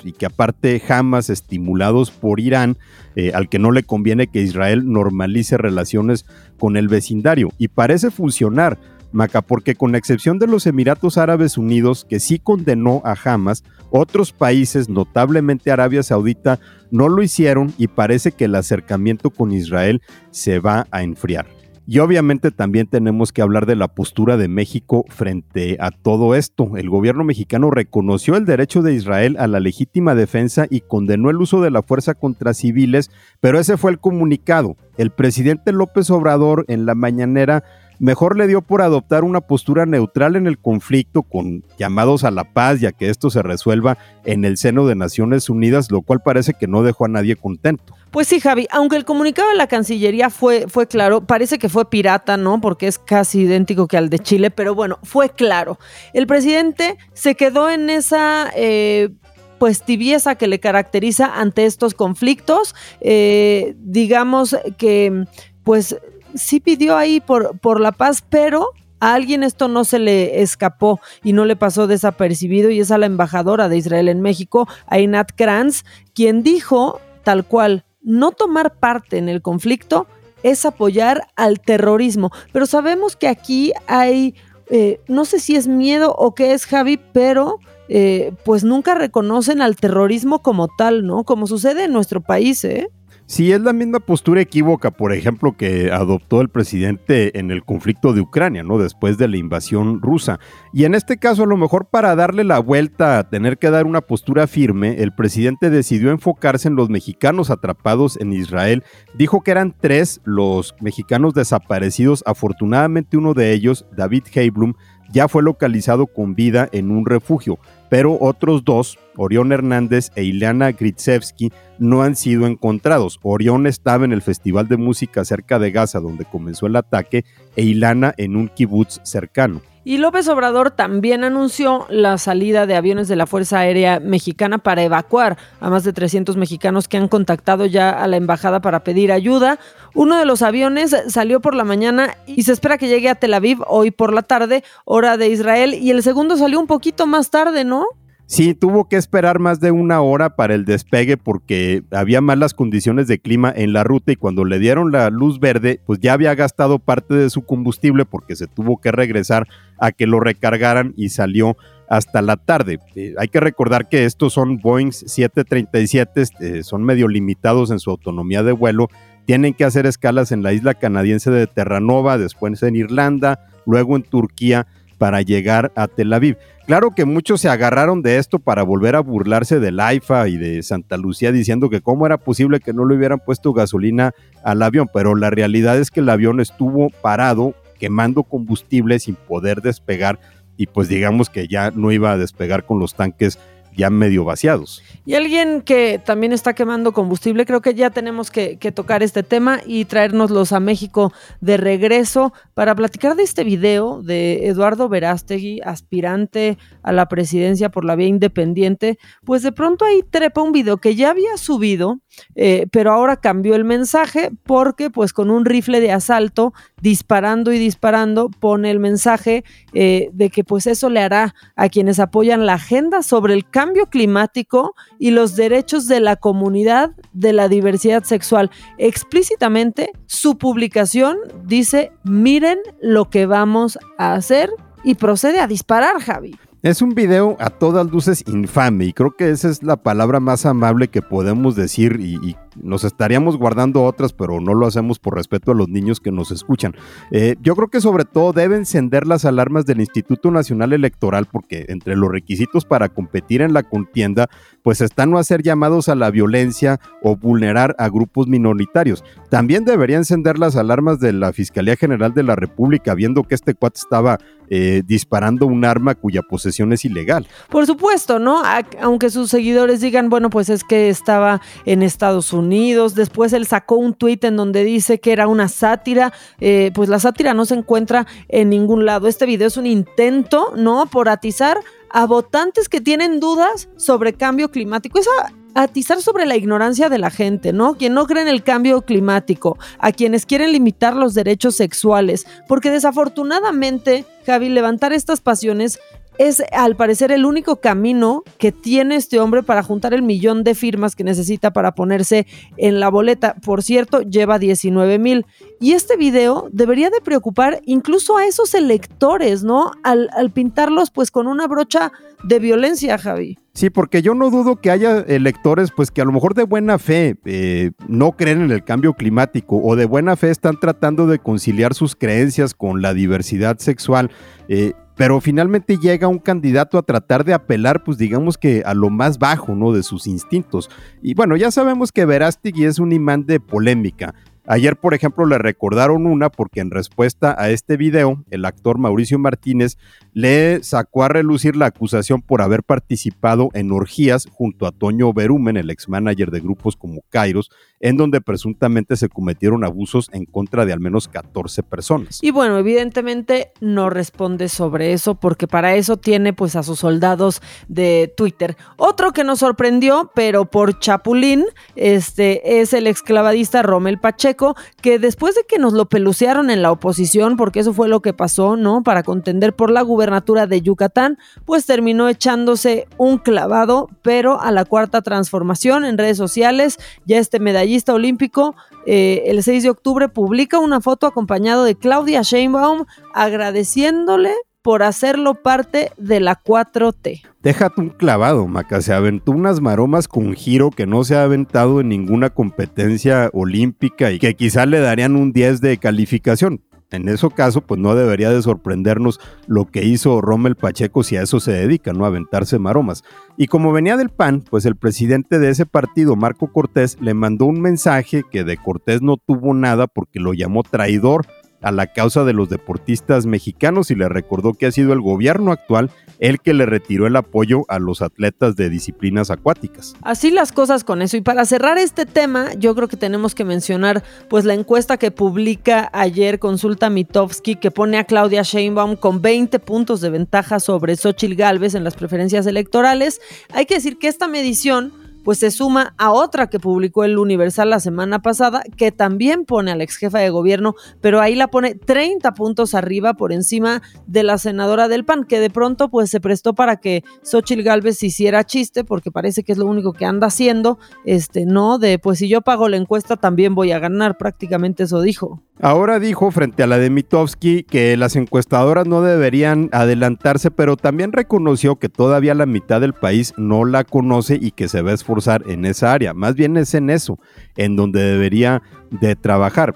y 0.04 0.12
que 0.12 0.26
aparte 0.26 0.80
jamás 0.80 1.30
estimulados 1.30 2.10
por 2.10 2.40
Irán, 2.40 2.76
eh, 3.16 3.32
al 3.34 3.48
que 3.48 3.58
no 3.58 3.70
le 3.70 3.82
conviene 3.82 4.26
que 4.26 4.42
Israel 4.42 4.90
normalice 4.90 5.56
relaciones 5.56 6.26
con 6.58 6.76
el 6.76 6.88
vecindario. 6.88 7.50
Y 7.58 7.68
parece 7.68 8.10
funcionar. 8.10 8.78
Maca, 9.12 9.42
porque 9.42 9.76
con 9.76 9.94
excepción 9.94 10.40
de 10.40 10.48
los 10.48 10.66
Emiratos 10.66 11.18
Árabes 11.18 11.56
Unidos, 11.56 12.04
que 12.08 12.18
sí 12.18 12.40
condenó 12.40 13.00
a 13.04 13.14
Hamas, 13.24 13.62
otros 13.90 14.32
países, 14.32 14.88
notablemente 14.88 15.70
Arabia 15.70 16.02
Saudita, 16.02 16.58
no 16.90 17.08
lo 17.08 17.22
hicieron 17.22 17.72
y 17.78 17.86
parece 17.86 18.32
que 18.32 18.46
el 18.46 18.56
acercamiento 18.56 19.30
con 19.30 19.52
Israel 19.52 20.02
se 20.32 20.58
va 20.58 20.88
a 20.90 21.04
enfriar. 21.04 21.46
Y 21.86 21.98
obviamente 21.98 22.50
también 22.50 22.86
tenemos 22.86 23.30
que 23.30 23.42
hablar 23.42 23.66
de 23.66 23.76
la 23.76 23.88
postura 23.88 24.38
de 24.38 24.48
México 24.48 25.04
frente 25.08 25.76
a 25.80 25.90
todo 25.90 26.34
esto. 26.34 26.78
El 26.78 26.88
gobierno 26.88 27.24
mexicano 27.24 27.70
reconoció 27.70 28.36
el 28.36 28.46
derecho 28.46 28.80
de 28.80 28.94
Israel 28.94 29.36
a 29.38 29.46
la 29.46 29.60
legítima 29.60 30.14
defensa 30.14 30.66
y 30.70 30.80
condenó 30.80 31.28
el 31.28 31.36
uso 31.36 31.60
de 31.60 31.70
la 31.70 31.82
fuerza 31.82 32.14
contra 32.14 32.54
civiles, 32.54 33.10
pero 33.40 33.58
ese 33.58 33.76
fue 33.76 33.90
el 33.90 33.98
comunicado. 33.98 34.76
El 34.96 35.10
presidente 35.10 35.72
López 35.72 36.08
Obrador 36.10 36.64
en 36.68 36.86
la 36.86 36.94
mañanera 36.94 37.64
mejor 37.98 38.36
le 38.36 38.46
dio 38.46 38.62
por 38.62 38.82
adoptar 38.82 39.24
una 39.24 39.40
postura 39.40 39.86
neutral 39.86 40.36
en 40.36 40.46
el 40.46 40.58
conflicto 40.58 41.22
con 41.22 41.64
llamados 41.78 42.24
a 42.24 42.30
la 42.30 42.44
paz 42.44 42.82
y 42.82 42.86
a 42.86 42.92
que 42.92 43.10
esto 43.10 43.30
se 43.30 43.42
resuelva 43.42 43.98
en 44.24 44.44
el 44.44 44.56
seno 44.56 44.86
de 44.86 44.94
Naciones 44.94 45.48
Unidas, 45.48 45.90
lo 45.90 46.02
cual 46.02 46.20
parece 46.22 46.54
que 46.54 46.66
no 46.66 46.82
dejó 46.82 47.04
a 47.04 47.08
nadie 47.08 47.36
contento. 47.36 47.94
Pues 48.10 48.28
sí, 48.28 48.38
Javi, 48.40 48.68
aunque 48.70 48.96
el 48.96 49.04
comunicado 49.04 49.48
de 49.48 49.56
la 49.56 49.66
Cancillería 49.66 50.30
fue, 50.30 50.66
fue 50.68 50.86
claro, 50.86 51.26
parece 51.26 51.58
que 51.58 51.68
fue 51.68 51.90
pirata, 51.90 52.36
¿no? 52.36 52.60
Porque 52.60 52.86
es 52.86 52.98
casi 52.98 53.40
idéntico 53.40 53.88
que 53.88 53.96
al 53.96 54.08
de 54.08 54.20
Chile, 54.20 54.50
pero 54.50 54.74
bueno, 54.74 54.98
fue 55.02 55.30
claro. 55.30 55.78
El 56.12 56.26
presidente 56.26 56.96
se 57.12 57.34
quedó 57.34 57.70
en 57.70 57.90
esa... 57.90 58.50
Eh, 58.54 59.10
pues 59.58 59.82
tibieza 59.82 60.34
que 60.34 60.46
le 60.46 60.60
caracteriza 60.60 61.40
ante 61.40 61.64
estos 61.64 61.94
conflictos. 61.94 62.74
Eh, 63.00 63.74
digamos 63.78 64.56
que 64.76 65.24
pues 65.62 65.96
sí 66.34 66.60
pidió 66.60 66.96
ahí 66.96 67.20
por, 67.20 67.58
por 67.58 67.80
la 67.80 67.92
paz, 67.92 68.24
pero 68.28 68.70
a 69.00 69.14
alguien 69.14 69.42
esto 69.42 69.68
no 69.68 69.84
se 69.84 69.98
le 69.98 70.40
escapó 70.42 71.00
y 71.22 71.34
no 71.34 71.44
le 71.44 71.56
pasó 71.56 71.86
desapercibido 71.86 72.70
y 72.70 72.80
es 72.80 72.90
a 72.90 72.98
la 72.98 73.06
embajadora 73.06 73.68
de 73.68 73.76
Israel 73.76 74.08
en 74.08 74.22
México, 74.22 74.66
Ainat 74.86 75.32
Kranz, 75.36 75.84
quien 76.14 76.42
dijo 76.42 77.00
tal 77.22 77.44
cual, 77.44 77.84
no 78.02 78.32
tomar 78.32 78.74
parte 78.74 79.18
en 79.18 79.28
el 79.28 79.42
conflicto 79.42 80.06
es 80.42 80.64
apoyar 80.64 81.26
al 81.36 81.60
terrorismo. 81.60 82.30
Pero 82.52 82.66
sabemos 82.66 83.16
que 83.16 83.28
aquí 83.28 83.72
hay, 83.86 84.34
eh, 84.68 85.00
no 85.08 85.24
sé 85.24 85.40
si 85.40 85.56
es 85.56 85.66
miedo 85.66 86.14
o 86.16 86.34
qué 86.34 86.52
es 86.52 86.66
Javi, 86.66 86.98
pero... 87.12 87.58
Eh, 87.86 88.32
pues 88.46 88.64
nunca 88.64 88.94
reconocen 88.94 89.60
al 89.60 89.76
terrorismo 89.76 90.38
como 90.38 90.68
tal, 90.68 91.04
¿no? 91.04 91.24
Como 91.24 91.46
sucede 91.46 91.84
en 91.84 91.92
nuestro 91.92 92.22
país, 92.22 92.64
¿eh? 92.64 92.88
Sí, 93.26 93.52
es 93.52 93.60
la 93.62 93.72
misma 93.72 94.00
postura 94.00 94.42
equívoca, 94.42 94.90
por 94.90 95.14
ejemplo, 95.14 95.56
que 95.56 95.90
adoptó 95.90 96.42
el 96.42 96.50
presidente 96.50 97.38
en 97.38 97.50
el 97.50 97.64
conflicto 97.64 98.12
de 98.12 98.20
Ucrania, 98.20 98.62
¿no? 98.62 98.76
Después 98.76 99.16
de 99.16 99.28
la 99.28 99.38
invasión 99.38 100.02
rusa. 100.02 100.38
Y 100.74 100.84
en 100.84 100.94
este 100.94 101.16
caso, 101.16 101.44
a 101.44 101.46
lo 101.46 101.56
mejor 101.56 101.86
para 101.86 102.14
darle 102.16 102.44
la 102.44 102.58
vuelta 102.58 103.18
a 103.18 103.30
tener 103.30 103.56
que 103.56 103.70
dar 103.70 103.86
una 103.86 104.02
postura 104.02 104.46
firme, 104.46 105.02
el 105.02 105.14
presidente 105.14 105.70
decidió 105.70 106.10
enfocarse 106.10 106.68
en 106.68 106.76
los 106.76 106.90
mexicanos 106.90 107.48
atrapados 107.48 108.18
en 108.20 108.34
Israel. 108.34 108.84
Dijo 109.14 109.40
que 109.40 109.52
eran 109.52 109.74
tres 109.80 110.20
los 110.24 110.74
mexicanos 110.82 111.32
desaparecidos. 111.32 112.22
Afortunadamente, 112.26 113.16
uno 113.16 113.32
de 113.32 113.54
ellos, 113.54 113.86
David 113.96 114.24
Heiblum, 114.34 114.74
ya 115.14 115.28
fue 115.28 115.42
localizado 115.42 116.08
con 116.08 116.34
vida 116.34 116.68
en 116.72 116.90
un 116.90 117.06
refugio, 117.06 117.58
pero 117.88 118.18
otros 118.20 118.64
dos, 118.64 118.98
Orión 119.16 119.52
Hernández 119.52 120.10
e 120.16 120.24
Ileana 120.24 120.72
Gritsevsky, 120.72 121.52
no 121.78 122.02
han 122.02 122.16
sido 122.16 122.46
encontrados. 122.46 123.18
Orión 123.22 123.66
estaba 123.66 124.04
en 124.04 124.12
el 124.12 124.22
Festival 124.22 124.68
de 124.68 124.76
Música 124.76 125.24
cerca 125.24 125.58
de 125.58 125.70
Gaza, 125.70 126.00
donde 126.00 126.24
comenzó 126.24 126.66
el 126.66 126.76
ataque, 126.76 127.24
e 127.56 127.62
Ilana 127.62 128.14
en 128.16 128.36
un 128.36 128.48
kibutz 128.48 129.00
cercano. 129.02 129.60
Y 129.84 129.98
López 129.98 130.26
Obrador 130.28 130.70
también 130.70 131.24
anunció 131.24 131.86
la 131.90 132.16
salida 132.16 132.66
de 132.66 132.74
aviones 132.74 133.06
de 133.06 133.16
la 133.16 133.26
Fuerza 133.26 133.58
Aérea 133.58 134.00
Mexicana 134.00 134.56
para 134.56 134.82
evacuar 134.82 135.36
a 135.60 135.68
más 135.68 135.84
de 135.84 135.92
300 135.92 136.38
mexicanos 136.38 136.88
que 136.88 136.96
han 136.96 137.08
contactado 137.08 137.66
ya 137.66 137.90
a 137.90 138.08
la 138.08 138.16
embajada 138.16 138.60
para 138.60 138.82
pedir 138.82 139.12
ayuda. 139.12 139.58
Uno 139.94 140.18
de 140.18 140.24
los 140.24 140.40
aviones 140.40 140.96
salió 141.08 141.40
por 141.40 141.54
la 141.54 141.64
mañana 141.64 142.16
y 142.26 142.44
se 142.44 142.52
espera 142.52 142.78
que 142.78 142.88
llegue 142.88 143.10
a 143.10 143.14
Tel 143.14 143.34
Aviv 143.34 143.58
hoy 143.66 143.90
por 143.90 144.14
la 144.14 144.22
tarde, 144.22 144.64
hora 144.86 145.18
de 145.18 145.28
Israel, 145.28 145.74
y 145.74 145.90
el 145.90 146.02
segundo 146.02 146.38
salió 146.38 146.58
un 146.58 146.66
poquito 146.66 147.06
más 147.06 147.30
tarde, 147.30 147.64
¿no? 147.64 147.84
Sí, 148.26 148.54
tuvo 148.54 148.88
que 148.88 148.96
esperar 148.96 149.38
más 149.38 149.60
de 149.60 149.70
una 149.70 150.00
hora 150.00 150.34
para 150.34 150.54
el 150.54 150.64
despegue 150.64 151.18
porque 151.18 151.82
había 151.90 152.22
malas 152.22 152.54
condiciones 152.54 153.06
de 153.06 153.18
clima 153.18 153.52
en 153.54 153.74
la 153.74 153.84
ruta 153.84 154.12
y 154.12 154.16
cuando 154.16 154.44
le 154.44 154.58
dieron 154.58 154.92
la 154.92 155.10
luz 155.10 155.40
verde, 155.40 155.80
pues 155.84 156.00
ya 156.00 156.14
había 156.14 156.34
gastado 156.34 156.78
parte 156.78 157.14
de 157.14 157.28
su 157.28 157.42
combustible 157.42 158.06
porque 158.06 158.34
se 158.34 158.46
tuvo 158.46 158.80
que 158.80 158.92
regresar 158.92 159.46
a 159.78 159.92
que 159.92 160.06
lo 160.06 160.20
recargaran 160.20 160.94
y 160.96 161.10
salió 161.10 161.56
hasta 161.88 162.22
la 162.22 162.36
tarde. 162.36 162.80
Eh, 162.94 163.14
hay 163.18 163.28
que 163.28 163.40
recordar 163.40 163.90
que 163.90 164.06
estos 164.06 164.32
son 164.32 164.56
Boeing 164.56 164.92
737, 164.92 166.20
este, 166.22 166.62
son 166.62 166.82
medio 166.82 167.08
limitados 167.08 167.70
en 167.70 167.78
su 167.78 167.90
autonomía 167.90 168.42
de 168.42 168.52
vuelo, 168.52 168.88
tienen 169.26 169.54
que 169.54 169.64
hacer 169.64 169.86
escalas 169.86 170.32
en 170.32 170.42
la 170.42 170.52
isla 170.54 170.74
canadiense 170.74 171.30
de 171.30 171.46
Terranova, 171.46 172.18
después 172.18 172.62
en 172.62 172.76
Irlanda, 172.76 173.48
luego 173.66 173.96
en 173.96 174.02
Turquía 174.02 174.66
para 174.98 175.22
llegar 175.22 175.72
a 175.76 175.88
Tel 175.88 176.12
Aviv. 176.12 176.36
Claro 176.66 176.92
que 176.92 177.04
muchos 177.04 177.42
se 177.42 177.50
agarraron 177.50 178.00
de 178.00 178.16
esto 178.16 178.38
para 178.38 178.62
volver 178.62 178.96
a 178.96 179.00
burlarse 179.00 179.60
del 179.60 179.80
AIFA 179.80 180.28
y 180.28 180.38
de 180.38 180.62
Santa 180.62 180.96
Lucía 180.96 181.30
diciendo 181.30 181.68
que 181.68 181.82
cómo 181.82 182.06
era 182.06 182.16
posible 182.16 182.58
que 182.58 182.72
no 182.72 182.86
le 182.86 182.96
hubieran 182.96 183.18
puesto 183.18 183.52
gasolina 183.52 184.14
al 184.42 184.62
avión, 184.62 184.88
pero 184.90 185.14
la 185.14 185.28
realidad 185.28 185.78
es 185.78 185.90
que 185.90 186.00
el 186.00 186.08
avión 186.08 186.40
estuvo 186.40 186.88
parado 187.02 187.54
quemando 187.78 188.22
combustible 188.22 188.98
sin 188.98 189.14
poder 189.14 189.60
despegar 189.60 190.18
y 190.56 190.66
pues 190.66 190.88
digamos 190.88 191.28
que 191.28 191.48
ya 191.48 191.70
no 191.70 191.92
iba 191.92 192.12
a 192.12 192.16
despegar 192.16 192.64
con 192.64 192.78
los 192.78 192.94
tanques 192.94 193.38
ya 193.76 193.90
medio 193.90 194.24
vaciados. 194.24 194.82
Y 195.04 195.14
alguien 195.14 195.60
que 195.60 196.00
también 196.02 196.32
está 196.32 196.54
quemando 196.54 196.92
combustible, 196.92 197.44
creo 197.44 197.60
que 197.60 197.74
ya 197.74 197.90
tenemos 197.90 198.30
que, 198.30 198.56
tocar 198.74 199.02
este 199.02 199.22
tema 199.22 199.60
y 199.66 199.84
traérnoslos 199.84 200.52
a 200.52 200.60
México 200.60 201.12
de 201.40 201.56
regreso 201.56 202.32
para 202.54 202.74
platicar 202.74 203.14
de 203.14 203.22
este 203.22 203.44
video 203.44 204.02
de 204.02 204.46
Eduardo 204.46 204.88
Verástegui, 204.88 205.60
aspirante 205.62 206.56
a 206.82 206.92
la 206.92 207.06
presidencia 207.06 207.68
por 207.68 207.84
la 207.84 207.94
vía 207.94 208.08
independiente. 208.08 208.98
Pues 209.24 209.42
de 209.42 209.52
pronto 209.52 209.84
ahí 209.84 210.02
trepa 210.08 210.40
un 210.42 210.52
video 210.52 210.78
que 210.78 210.94
ya 210.94 211.10
había 211.10 211.36
subido, 211.36 212.00
eh, 212.34 212.66
pero 212.72 212.92
ahora 212.92 213.16
cambió 213.16 213.54
el 213.54 213.64
mensaje 213.64 214.30
porque 214.44 214.88
pues 214.88 215.12
con 215.12 215.30
un 215.30 215.44
rifle 215.44 215.80
de 215.80 215.92
asalto, 215.92 216.54
disparando 216.80 217.52
y 217.52 217.58
disparando, 217.58 218.30
pone 218.30 218.70
el 218.70 218.78
mensaje 218.78 219.44
eh, 219.74 220.08
de 220.12 220.30
que 220.30 220.44
pues 220.44 220.66
eso 220.66 220.88
le 220.88 221.00
hará 221.00 221.34
a 221.56 221.68
quienes 221.68 222.00
apoyan 222.00 222.46
la 222.46 222.54
agenda 222.54 223.02
sobre 223.02 223.34
el 223.34 223.48
cambio 223.48 223.63
cambio 223.64 223.86
climático 223.86 224.74
y 224.98 225.10
los 225.10 225.36
derechos 225.36 225.86
de 225.86 225.98
la 225.98 226.16
comunidad 226.16 226.90
de 227.14 227.32
la 227.32 227.48
diversidad 227.48 228.04
sexual. 228.04 228.50
Explícitamente, 228.76 229.90
su 230.04 230.36
publicación 230.36 231.16
dice, 231.46 231.90
miren 232.04 232.58
lo 232.82 233.08
que 233.08 233.24
vamos 233.24 233.78
a 233.96 234.12
hacer 234.12 234.50
y 234.84 234.96
procede 234.96 235.40
a 235.40 235.46
disparar, 235.46 235.98
Javi. 235.98 236.36
Es 236.60 236.82
un 236.82 236.94
video 236.94 237.38
a 237.40 237.48
todas 237.48 237.90
luces 237.90 238.22
infame 238.26 238.84
y 238.84 238.92
creo 238.92 239.16
que 239.16 239.30
esa 239.30 239.48
es 239.48 239.62
la 239.62 239.76
palabra 239.76 240.20
más 240.20 240.44
amable 240.44 240.88
que 240.88 241.00
podemos 241.00 241.56
decir 241.56 241.98
y, 242.00 242.36
nos 242.62 242.84
estaríamos 242.84 243.36
guardando 243.36 243.82
otras, 243.82 244.12
pero 244.12 244.40
no 244.40 244.54
lo 244.54 244.66
hacemos 244.66 244.98
por 244.98 245.16
respeto 245.16 245.52
a 245.52 245.54
los 245.54 245.68
niños 245.68 246.00
que 246.00 246.12
nos 246.12 246.30
escuchan. 246.30 246.74
Eh, 247.10 247.36
yo 247.42 247.56
creo 247.56 247.68
que 247.68 247.80
sobre 247.80 248.04
todo 248.04 248.32
debe 248.32 248.56
encender 248.56 249.06
las 249.06 249.24
alarmas 249.24 249.66
del 249.66 249.80
Instituto 249.80 250.30
Nacional 250.30 250.72
Electoral 250.72 251.26
porque 251.26 251.66
entre 251.68 251.96
los 251.96 252.10
requisitos 252.10 252.64
para 252.64 252.88
competir 252.88 253.42
en 253.42 253.52
la 253.52 253.62
contienda, 253.62 254.28
pues 254.62 254.80
están 254.80 255.10
no 255.10 255.18
hacer 255.18 255.42
llamados 255.42 255.88
a 255.88 255.94
la 255.94 256.10
violencia 256.10 256.80
o 257.02 257.16
vulnerar 257.16 257.74
a 257.78 257.88
grupos 257.88 258.28
minoritarios. 258.28 259.04
También 259.30 259.64
debería 259.64 259.96
encender 259.96 260.38
las 260.38 260.56
alarmas 260.56 261.00
de 261.00 261.12
la 261.12 261.32
Fiscalía 261.32 261.76
General 261.76 262.14
de 262.14 262.22
la 262.22 262.36
República, 262.36 262.94
viendo 262.94 263.24
que 263.24 263.34
este 263.34 263.54
cuate 263.54 263.80
estaba 263.80 264.18
eh, 264.48 264.82
disparando 264.86 265.46
un 265.46 265.64
arma 265.64 265.94
cuya 265.94 266.22
posesión 266.22 266.72
es 266.72 266.84
ilegal. 266.84 267.26
Por 267.50 267.66
supuesto, 267.66 268.18
¿no? 268.18 268.42
aunque 268.80 269.10
sus 269.10 269.30
seguidores 269.30 269.80
digan, 269.80 270.08
bueno, 270.08 270.30
pues 270.30 270.48
es 270.48 270.64
que 270.64 270.88
estaba 270.88 271.40
en 271.64 271.82
Estados 271.82 272.32
Unidos 272.32 272.43
Unidos. 272.44 272.94
Después 272.94 273.32
él 273.32 273.46
sacó 273.46 273.76
un 273.76 273.94
tuit 273.94 274.22
en 274.24 274.36
donde 274.36 274.64
dice 274.64 275.00
que 275.00 275.12
era 275.12 275.26
una 275.26 275.48
sátira. 275.48 276.12
Eh, 276.40 276.70
pues 276.74 276.88
la 276.88 276.98
sátira 276.98 277.34
no 277.34 277.46
se 277.46 277.54
encuentra 277.54 278.06
en 278.28 278.50
ningún 278.50 278.84
lado. 278.84 279.08
Este 279.08 279.26
video 279.26 279.48
es 279.48 279.56
un 279.56 279.66
intento, 279.66 280.52
¿no? 280.56 280.86
Por 280.86 281.08
atizar 281.08 281.58
a 281.90 282.06
votantes 282.06 282.68
que 282.68 282.80
tienen 282.80 283.20
dudas 283.20 283.68
sobre 283.76 284.12
cambio 284.12 284.50
climático. 284.50 284.98
Es 284.98 285.08
atizar 285.54 286.02
sobre 286.02 286.26
la 286.26 286.36
ignorancia 286.36 286.88
de 286.88 286.98
la 286.98 287.10
gente, 287.10 287.52
¿no? 287.52 287.76
Quien 287.76 287.94
no 287.94 288.06
cree 288.06 288.22
en 288.22 288.28
el 288.28 288.42
cambio 288.42 288.82
climático, 288.82 289.56
a 289.78 289.92
quienes 289.92 290.26
quieren 290.26 290.52
limitar 290.52 290.96
los 290.96 291.14
derechos 291.14 291.54
sexuales, 291.54 292.26
porque 292.48 292.70
desafortunadamente, 292.70 294.04
Javi, 294.26 294.48
levantar 294.48 294.92
estas 294.92 295.20
pasiones 295.20 295.78
es 296.18 296.42
al 296.52 296.76
parecer 296.76 297.12
el 297.12 297.24
único 297.24 297.56
camino 297.56 298.22
que 298.38 298.52
tiene 298.52 298.96
este 298.96 299.18
hombre 299.18 299.42
para 299.42 299.62
juntar 299.62 299.94
el 299.94 300.02
millón 300.02 300.44
de 300.44 300.54
firmas 300.54 300.94
que 300.94 301.04
necesita 301.04 301.52
para 301.52 301.74
ponerse 301.74 302.26
en 302.56 302.80
la 302.80 302.88
boleta. 302.88 303.34
Por 303.44 303.62
cierto, 303.62 304.02
lleva 304.02 304.38
19 304.38 304.98
mil. 304.98 305.26
Y 305.60 305.72
este 305.72 305.96
video 305.96 306.48
debería 306.52 306.90
de 306.90 307.00
preocupar 307.00 307.60
incluso 307.64 308.16
a 308.16 308.26
esos 308.26 308.54
electores, 308.54 309.44
¿no? 309.44 309.72
Al, 309.82 310.08
pintarlos 310.32 310.90
pues 310.90 311.10
con 311.10 311.26
una 311.26 311.46
brocha 311.46 311.92
de 312.22 312.38
violencia, 312.38 312.98
Javi. 312.98 313.38
Sí, 313.52 313.70
porque 313.70 314.02
yo 314.02 314.14
no 314.14 314.30
dudo 314.30 314.56
que 314.56 314.70
haya 314.70 314.98
electores, 314.98 315.70
pues 315.70 315.90
que 315.90 316.00
a 316.00 316.04
lo 316.04 316.12
mejor 316.12 316.34
de 316.34 316.42
buena 316.42 316.78
fe 316.78 317.16
eh, 317.24 317.70
no 317.86 318.12
creen 318.12 318.42
en 318.42 318.50
el 318.50 318.64
cambio 318.64 318.94
climático 318.94 319.60
o 319.62 319.76
de 319.76 319.84
buena 319.84 320.16
fe 320.16 320.30
están 320.30 320.58
tratando 320.58 321.06
de 321.06 321.20
conciliar 321.20 321.72
sus 321.72 321.94
creencias 321.94 322.52
con 322.52 322.82
la 322.82 322.94
diversidad 322.94 323.58
sexual. 323.58 324.10
Eh, 324.48 324.72
pero 324.96 325.20
finalmente 325.20 325.78
llega 325.78 326.08
un 326.08 326.18
candidato 326.18 326.78
a 326.78 326.82
tratar 326.82 327.24
de 327.24 327.34
apelar, 327.34 327.84
pues 327.84 327.98
digamos 327.98 328.38
que 328.38 328.62
a 328.64 328.74
lo 328.74 328.90
más 328.90 329.18
bajo, 329.18 329.54
¿no? 329.54 329.72
De 329.72 329.82
sus 329.82 330.06
instintos. 330.06 330.70
Y 331.02 331.14
bueno, 331.14 331.36
ya 331.36 331.50
sabemos 331.50 331.92
que 331.92 332.04
Verástegui 332.04 332.64
es 332.64 332.78
un 332.78 332.92
imán 332.92 333.26
de 333.26 333.40
polémica. 333.40 334.14
Ayer, 334.46 334.76
por 334.76 334.92
ejemplo, 334.92 335.24
le 335.24 335.38
recordaron 335.38 336.06
una 336.06 336.28
porque 336.28 336.60
en 336.60 336.70
respuesta 336.70 337.34
a 337.38 337.48
este 337.48 337.78
video, 337.78 338.22
el 338.30 338.44
actor 338.44 338.76
Mauricio 338.76 339.18
Martínez 339.18 339.78
le 340.12 340.62
sacó 340.62 341.02
a 341.02 341.08
relucir 341.08 341.56
la 341.56 341.66
acusación 341.66 342.20
por 342.20 342.42
haber 342.42 342.62
participado 342.62 343.48
en 343.54 343.72
orgías 343.72 344.26
junto 344.30 344.66
a 344.66 344.72
Toño 344.72 345.14
Berumen, 345.14 345.56
el 345.56 345.70
ex 345.70 345.88
manager 345.88 346.30
de 346.30 346.40
grupos 346.40 346.76
como 346.76 347.00
Kairos, 347.08 347.50
en 347.84 347.98
donde 347.98 348.22
presuntamente 348.22 348.96
se 348.96 349.10
cometieron 349.10 349.62
abusos 349.62 350.08
en 350.14 350.24
contra 350.24 350.64
de 350.64 350.72
al 350.72 350.80
menos 350.80 351.06
14 351.06 351.62
personas. 351.62 352.18
Y 352.22 352.30
bueno, 352.30 352.56
evidentemente 352.56 353.52
no 353.60 353.90
responde 353.90 354.48
sobre 354.48 354.94
eso 354.94 355.16
porque 355.16 355.46
para 355.46 355.74
eso 355.74 355.98
tiene 355.98 356.32
pues 356.32 356.56
a 356.56 356.62
sus 356.62 356.78
soldados 356.78 357.42
de 357.68 358.10
Twitter. 358.16 358.56
Otro 358.78 359.12
que 359.12 359.22
nos 359.22 359.40
sorprendió, 359.40 360.10
pero 360.14 360.46
por 360.46 360.78
Chapulín, 360.78 361.44
este 361.76 362.62
es 362.62 362.72
el 362.72 362.86
exclavadista 362.86 363.62
Rommel 363.62 363.98
Pacheco, 363.98 364.56
que 364.80 364.98
después 364.98 365.34
de 365.34 365.42
que 365.46 365.58
nos 365.58 365.74
lo 365.74 365.84
pelucearon 365.84 366.48
en 366.48 366.62
la 366.62 366.72
oposición, 366.72 367.36
porque 367.36 367.60
eso 367.60 367.74
fue 367.74 367.88
lo 367.88 368.00
que 368.00 368.14
pasó, 368.14 368.56
¿no? 368.56 368.82
Para 368.82 369.02
contender 369.02 369.54
por 369.54 369.70
la 369.70 369.82
gubernatura 369.82 370.46
de 370.46 370.62
Yucatán, 370.62 371.18
pues 371.44 371.66
terminó 371.66 372.08
echándose 372.08 372.88
un 372.96 373.18
clavado, 373.18 373.90
pero 374.00 374.40
a 374.40 374.50
la 374.52 374.64
cuarta 374.64 375.02
transformación 375.02 375.84
en 375.84 375.98
redes 375.98 376.16
sociales, 376.16 376.78
ya 377.04 377.18
este 377.18 377.40
medallista 377.40 377.73
olímpico, 377.94 378.54
eh, 378.86 379.22
el 379.26 379.42
6 379.42 379.62
de 379.62 379.70
octubre 379.70 380.08
publica 380.08 380.58
una 380.58 380.80
foto 380.80 381.06
acompañado 381.06 381.64
de 381.64 381.74
Claudia 381.74 382.22
Sheinbaum 382.22 382.84
agradeciéndole 383.14 384.32
por 384.62 384.82
hacerlo 384.82 385.34
parte 385.34 385.92
de 385.98 386.20
la 386.20 386.40
4T. 386.42 387.22
Déjate 387.42 387.80
un 387.82 387.90
clavado, 387.90 388.46
Maca. 388.46 388.80
Se 388.80 388.94
aventó 388.94 389.32
unas 389.32 389.60
maromas 389.60 390.08
con 390.08 390.32
giro 390.32 390.70
que 390.70 390.86
no 390.86 391.04
se 391.04 391.16
ha 391.16 391.24
aventado 391.24 391.80
en 391.80 391.90
ninguna 391.90 392.30
competencia 392.30 393.28
olímpica 393.34 394.10
y 394.10 394.18
que 394.18 394.34
quizá 394.34 394.64
le 394.64 394.80
darían 394.80 395.16
un 395.16 395.32
10 395.32 395.60
de 395.60 395.76
calificación. 395.76 396.62
En 396.90 397.08
ese 397.08 397.28
caso, 397.30 397.60
pues 397.60 397.80
no 397.80 397.94
debería 397.94 398.30
de 398.30 398.42
sorprendernos 398.42 399.20
lo 399.46 399.64
que 399.64 399.84
hizo 399.84 400.20
Rommel 400.20 400.54
Pacheco 400.54 401.02
si 401.02 401.16
a 401.16 401.22
eso 401.22 401.40
se 401.40 401.52
dedica, 401.52 401.92
¿no? 401.92 402.04
A 402.04 402.08
aventarse 402.08 402.58
maromas. 402.58 403.02
Y 403.36 403.46
como 403.48 403.72
venía 403.72 403.96
del 403.96 404.10
PAN, 404.10 404.42
pues 404.48 404.64
el 404.64 404.76
presidente 404.76 405.38
de 405.38 405.50
ese 405.50 405.66
partido, 405.66 406.14
Marco 406.16 406.52
Cortés, 406.52 406.98
le 407.00 407.14
mandó 407.14 407.46
un 407.46 407.60
mensaje 407.60 408.22
que 408.30 408.44
de 408.44 408.56
Cortés 408.56 409.02
no 409.02 409.16
tuvo 409.16 409.54
nada 409.54 409.86
porque 409.86 410.20
lo 410.20 410.34
llamó 410.34 410.62
traidor 410.62 411.26
a 411.64 411.72
la 411.72 411.88
causa 411.88 412.24
de 412.24 412.32
los 412.32 412.48
deportistas 412.48 413.26
mexicanos 413.26 413.90
y 413.90 413.94
le 413.94 414.08
recordó 414.08 414.54
que 414.54 414.66
ha 414.66 414.72
sido 414.72 414.92
el 414.92 415.00
gobierno 415.00 415.50
actual 415.50 415.90
el 416.20 416.40
que 416.40 416.54
le 416.54 416.66
retiró 416.66 417.06
el 417.06 417.16
apoyo 417.16 417.64
a 417.68 417.78
los 417.78 418.02
atletas 418.02 418.54
de 418.56 418.68
disciplinas 418.68 419.30
acuáticas. 419.30 419.94
Así 420.02 420.30
las 420.30 420.52
cosas 420.52 420.84
con 420.84 421.02
eso. 421.02 421.16
Y 421.16 421.22
para 421.22 421.44
cerrar 421.44 421.78
este 421.78 422.06
tema, 422.06 422.52
yo 422.54 422.74
creo 422.74 422.88
que 422.88 422.96
tenemos 422.96 423.34
que 423.34 423.44
mencionar 423.44 424.04
pues 424.28 424.44
la 424.44 424.54
encuesta 424.54 424.96
que 424.96 425.10
publica 425.10 425.90
ayer 425.92 426.38
Consulta 426.38 426.90
Mitofsky 426.90 427.56
que 427.56 427.70
pone 427.70 427.98
a 427.98 428.04
Claudia 428.04 428.42
Sheinbaum 428.42 428.96
con 428.96 429.22
20 429.22 429.58
puntos 429.58 430.00
de 430.00 430.10
ventaja 430.10 430.60
sobre 430.60 430.96
Xochitl 430.96 431.34
Gálvez 431.34 431.74
en 431.74 431.84
las 431.84 431.94
preferencias 431.94 432.46
electorales. 432.46 433.20
Hay 433.52 433.66
que 433.66 433.74
decir 433.74 433.98
que 433.98 434.08
esta 434.08 434.28
medición 434.28 435.03
pues 435.24 435.38
se 435.38 435.50
suma 435.50 435.94
a 435.98 436.12
otra 436.12 436.48
que 436.48 436.60
publicó 436.60 437.02
el 437.04 437.18
Universal 437.18 437.70
la 437.70 437.80
semana 437.80 438.20
pasada, 438.22 438.62
que 438.76 438.92
también 438.92 439.44
pone 439.44 439.72
a 439.72 439.76
la 439.76 439.82
ex 439.82 439.96
jefa 439.96 440.18
de 440.18 440.30
gobierno, 440.30 440.74
pero 441.00 441.20
ahí 441.20 441.34
la 441.34 441.48
pone 441.48 441.74
30 441.74 442.34
puntos 442.34 442.74
arriba 442.74 443.14
por 443.14 443.32
encima 443.32 443.82
de 444.06 444.22
la 444.22 444.38
senadora 444.38 444.86
del 444.86 445.04
PAN, 445.04 445.24
que 445.24 445.40
de 445.40 445.50
pronto 445.50 445.88
pues 445.88 446.10
se 446.10 446.20
prestó 446.20 446.54
para 446.54 446.76
que 446.76 447.02
Xochitl 447.22 447.62
Galvez 447.62 448.02
hiciera 448.02 448.44
chiste, 448.44 448.84
porque 448.84 449.10
parece 449.10 449.42
que 449.42 449.52
es 449.52 449.58
lo 449.58 449.66
único 449.66 449.92
que 449.94 450.04
anda 450.04 450.26
haciendo, 450.26 450.78
este, 451.04 451.46
no, 451.46 451.78
de 451.78 451.98
pues 451.98 452.18
si 452.18 452.28
yo 452.28 452.42
pago 452.42 452.68
la 452.68 452.76
encuesta 452.76 453.16
también 453.16 453.54
voy 453.54 453.72
a 453.72 453.78
ganar, 453.78 454.18
prácticamente 454.18 454.84
eso 454.84 455.00
dijo. 455.00 455.40
Ahora 455.60 456.00
dijo 456.00 456.32
frente 456.32 456.64
a 456.64 456.66
la 456.66 456.78
de 456.78 456.90
Mitofsky 456.90 457.62
que 457.62 457.96
las 457.96 458.16
encuestadoras 458.16 458.88
no 458.88 459.02
deberían 459.02 459.68
adelantarse, 459.70 460.50
pero 460.50 460.76
también 460.76 461.12
reconoció 461.12 461.76
que 461.76 461.88
todavía 461.88 462.34
la 462.34 462.44
mitad 462.44 462.80
del 462.80 462.92
país 462.92 463.32
no 463.36 463.64
la 463.64 463.84
conoce 463.84 464.36
y 464.40 464.50
que 464.50 464.68
se 464.68 464.82
va 464.82 464.90
a 464.90 464.94
esforzar 464.94 465.44
en 465.46 465.64
esa 465.64 465.92
área. 465.92 466.12
Más 466.12 466.34
bien 466.34 466.56
es 466.56 466.74
en 466.74 466.90
eso, 466.90 467.20
en 467.56 467.76
donde 467.76 468.02
debería 468.02 468.62
de 468.90 469.14
trabajar. 469.14 469.74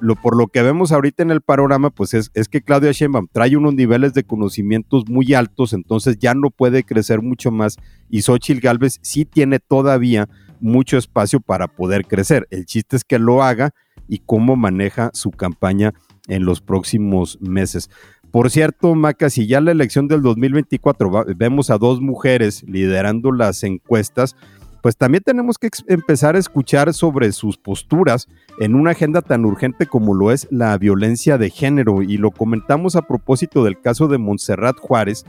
Lo, 0.00 0.16
por 0.16 0.34
lo 0.34 0.46
que 0.46 0.62
vemos 0.62 0.90
ahorita 0.90 1.22
en 1.22 1.30
el 1.30 1.42
panorama, 1.42 1.90
pues 1.90 2.14
es, 2.14 2.30
que 2.48 2.62
Claudia 2.62 2.92
Sheinbaum 2.92 3.28
trae 3.30 3.54
unos 3.54 3.74
niveles 3.74 4.14
de 4.14 4.24
conocimientos 4.24 5.04
muy 5.06 5.34
altos, 5.34 5.74
entonces 5.74 6.16
ya 6.18 6.32
no 6.32 6.48
puede 6.48 6.82
crecer 6.82 7.20
mucho 7.20 7.50
más 7.50 7.76
y 8.08 8.22
Xochitl 8.22 8.60
Galvez 8.60 8.98
sí 9.02 9.26
tiene 9.26 9.58
todavía 9.58 10.30
mucho 10.60 10.96
espacio 10.96 11.40
para 11.40 11.68
poder 11.68 12.06
crecer. 12.06 12.48
El 12.50 12.64
chiste 12.64 12.96
es 12.96 13.04
que 13.04 13.18
lo 13.18 13.42
haga 13.42 13.74
y 14.10 14.18
cómo 14.18 14.56
maneja 14.56 15.10
su 15.14 15.30
campaña 15.30 15.94
en 16.28 16.44
los 16.44 16.60
próximos 16.60 17.38
meses. 17.40 17.88
Por 18.30 18.50
cierto, 18.50 18.94
Maca, 18.94 19.30
si 19.30 19.46
ya 19.46 19.60
la 19.60 19.70
elección 19.70 20.08
del 20.08 20.20
2024 20.20 21.24
vemos 21.36 21.70
a 21.70 21.78
dos 21.78 22.00
mujeres 22.00 22.62
liderando 22.64 23.32
las 23.32 23.62
encuestas, 23.64 24.36
pues 24.82 24.96
también 24.96 25.22
tenemos 25.24 25.58
que 25.58 25.68
empezar 25.88 26.36
a 26.36 26.38
escuchar 26.38 26.94
sobre 26.94 27.32
sus 27.32 27.58
posturas 27.58 28.28
en 28.58 28.74
una 28.74 28.92
agenda 28.92 29.20
tan 29.20 29.44
urgente 29.44 29.86
como 29.86 30.14
lo 30.14 30.32
es 30.32 30.48
la 30.50 30.76
violencia 30.78 31.38
de 31.38 31.50
género. 31.50 32.02
Y 32.02 32.16
lo 32.16 32.30
comentamos 32.30 32.96
a 32.96 33.02
propósito 33.02 33.64
del 33.64 33.80
caso 33.80 34.08
de 34.08 34.18
Montserrat 34.18 34.78
Juárez, 34.78 35.24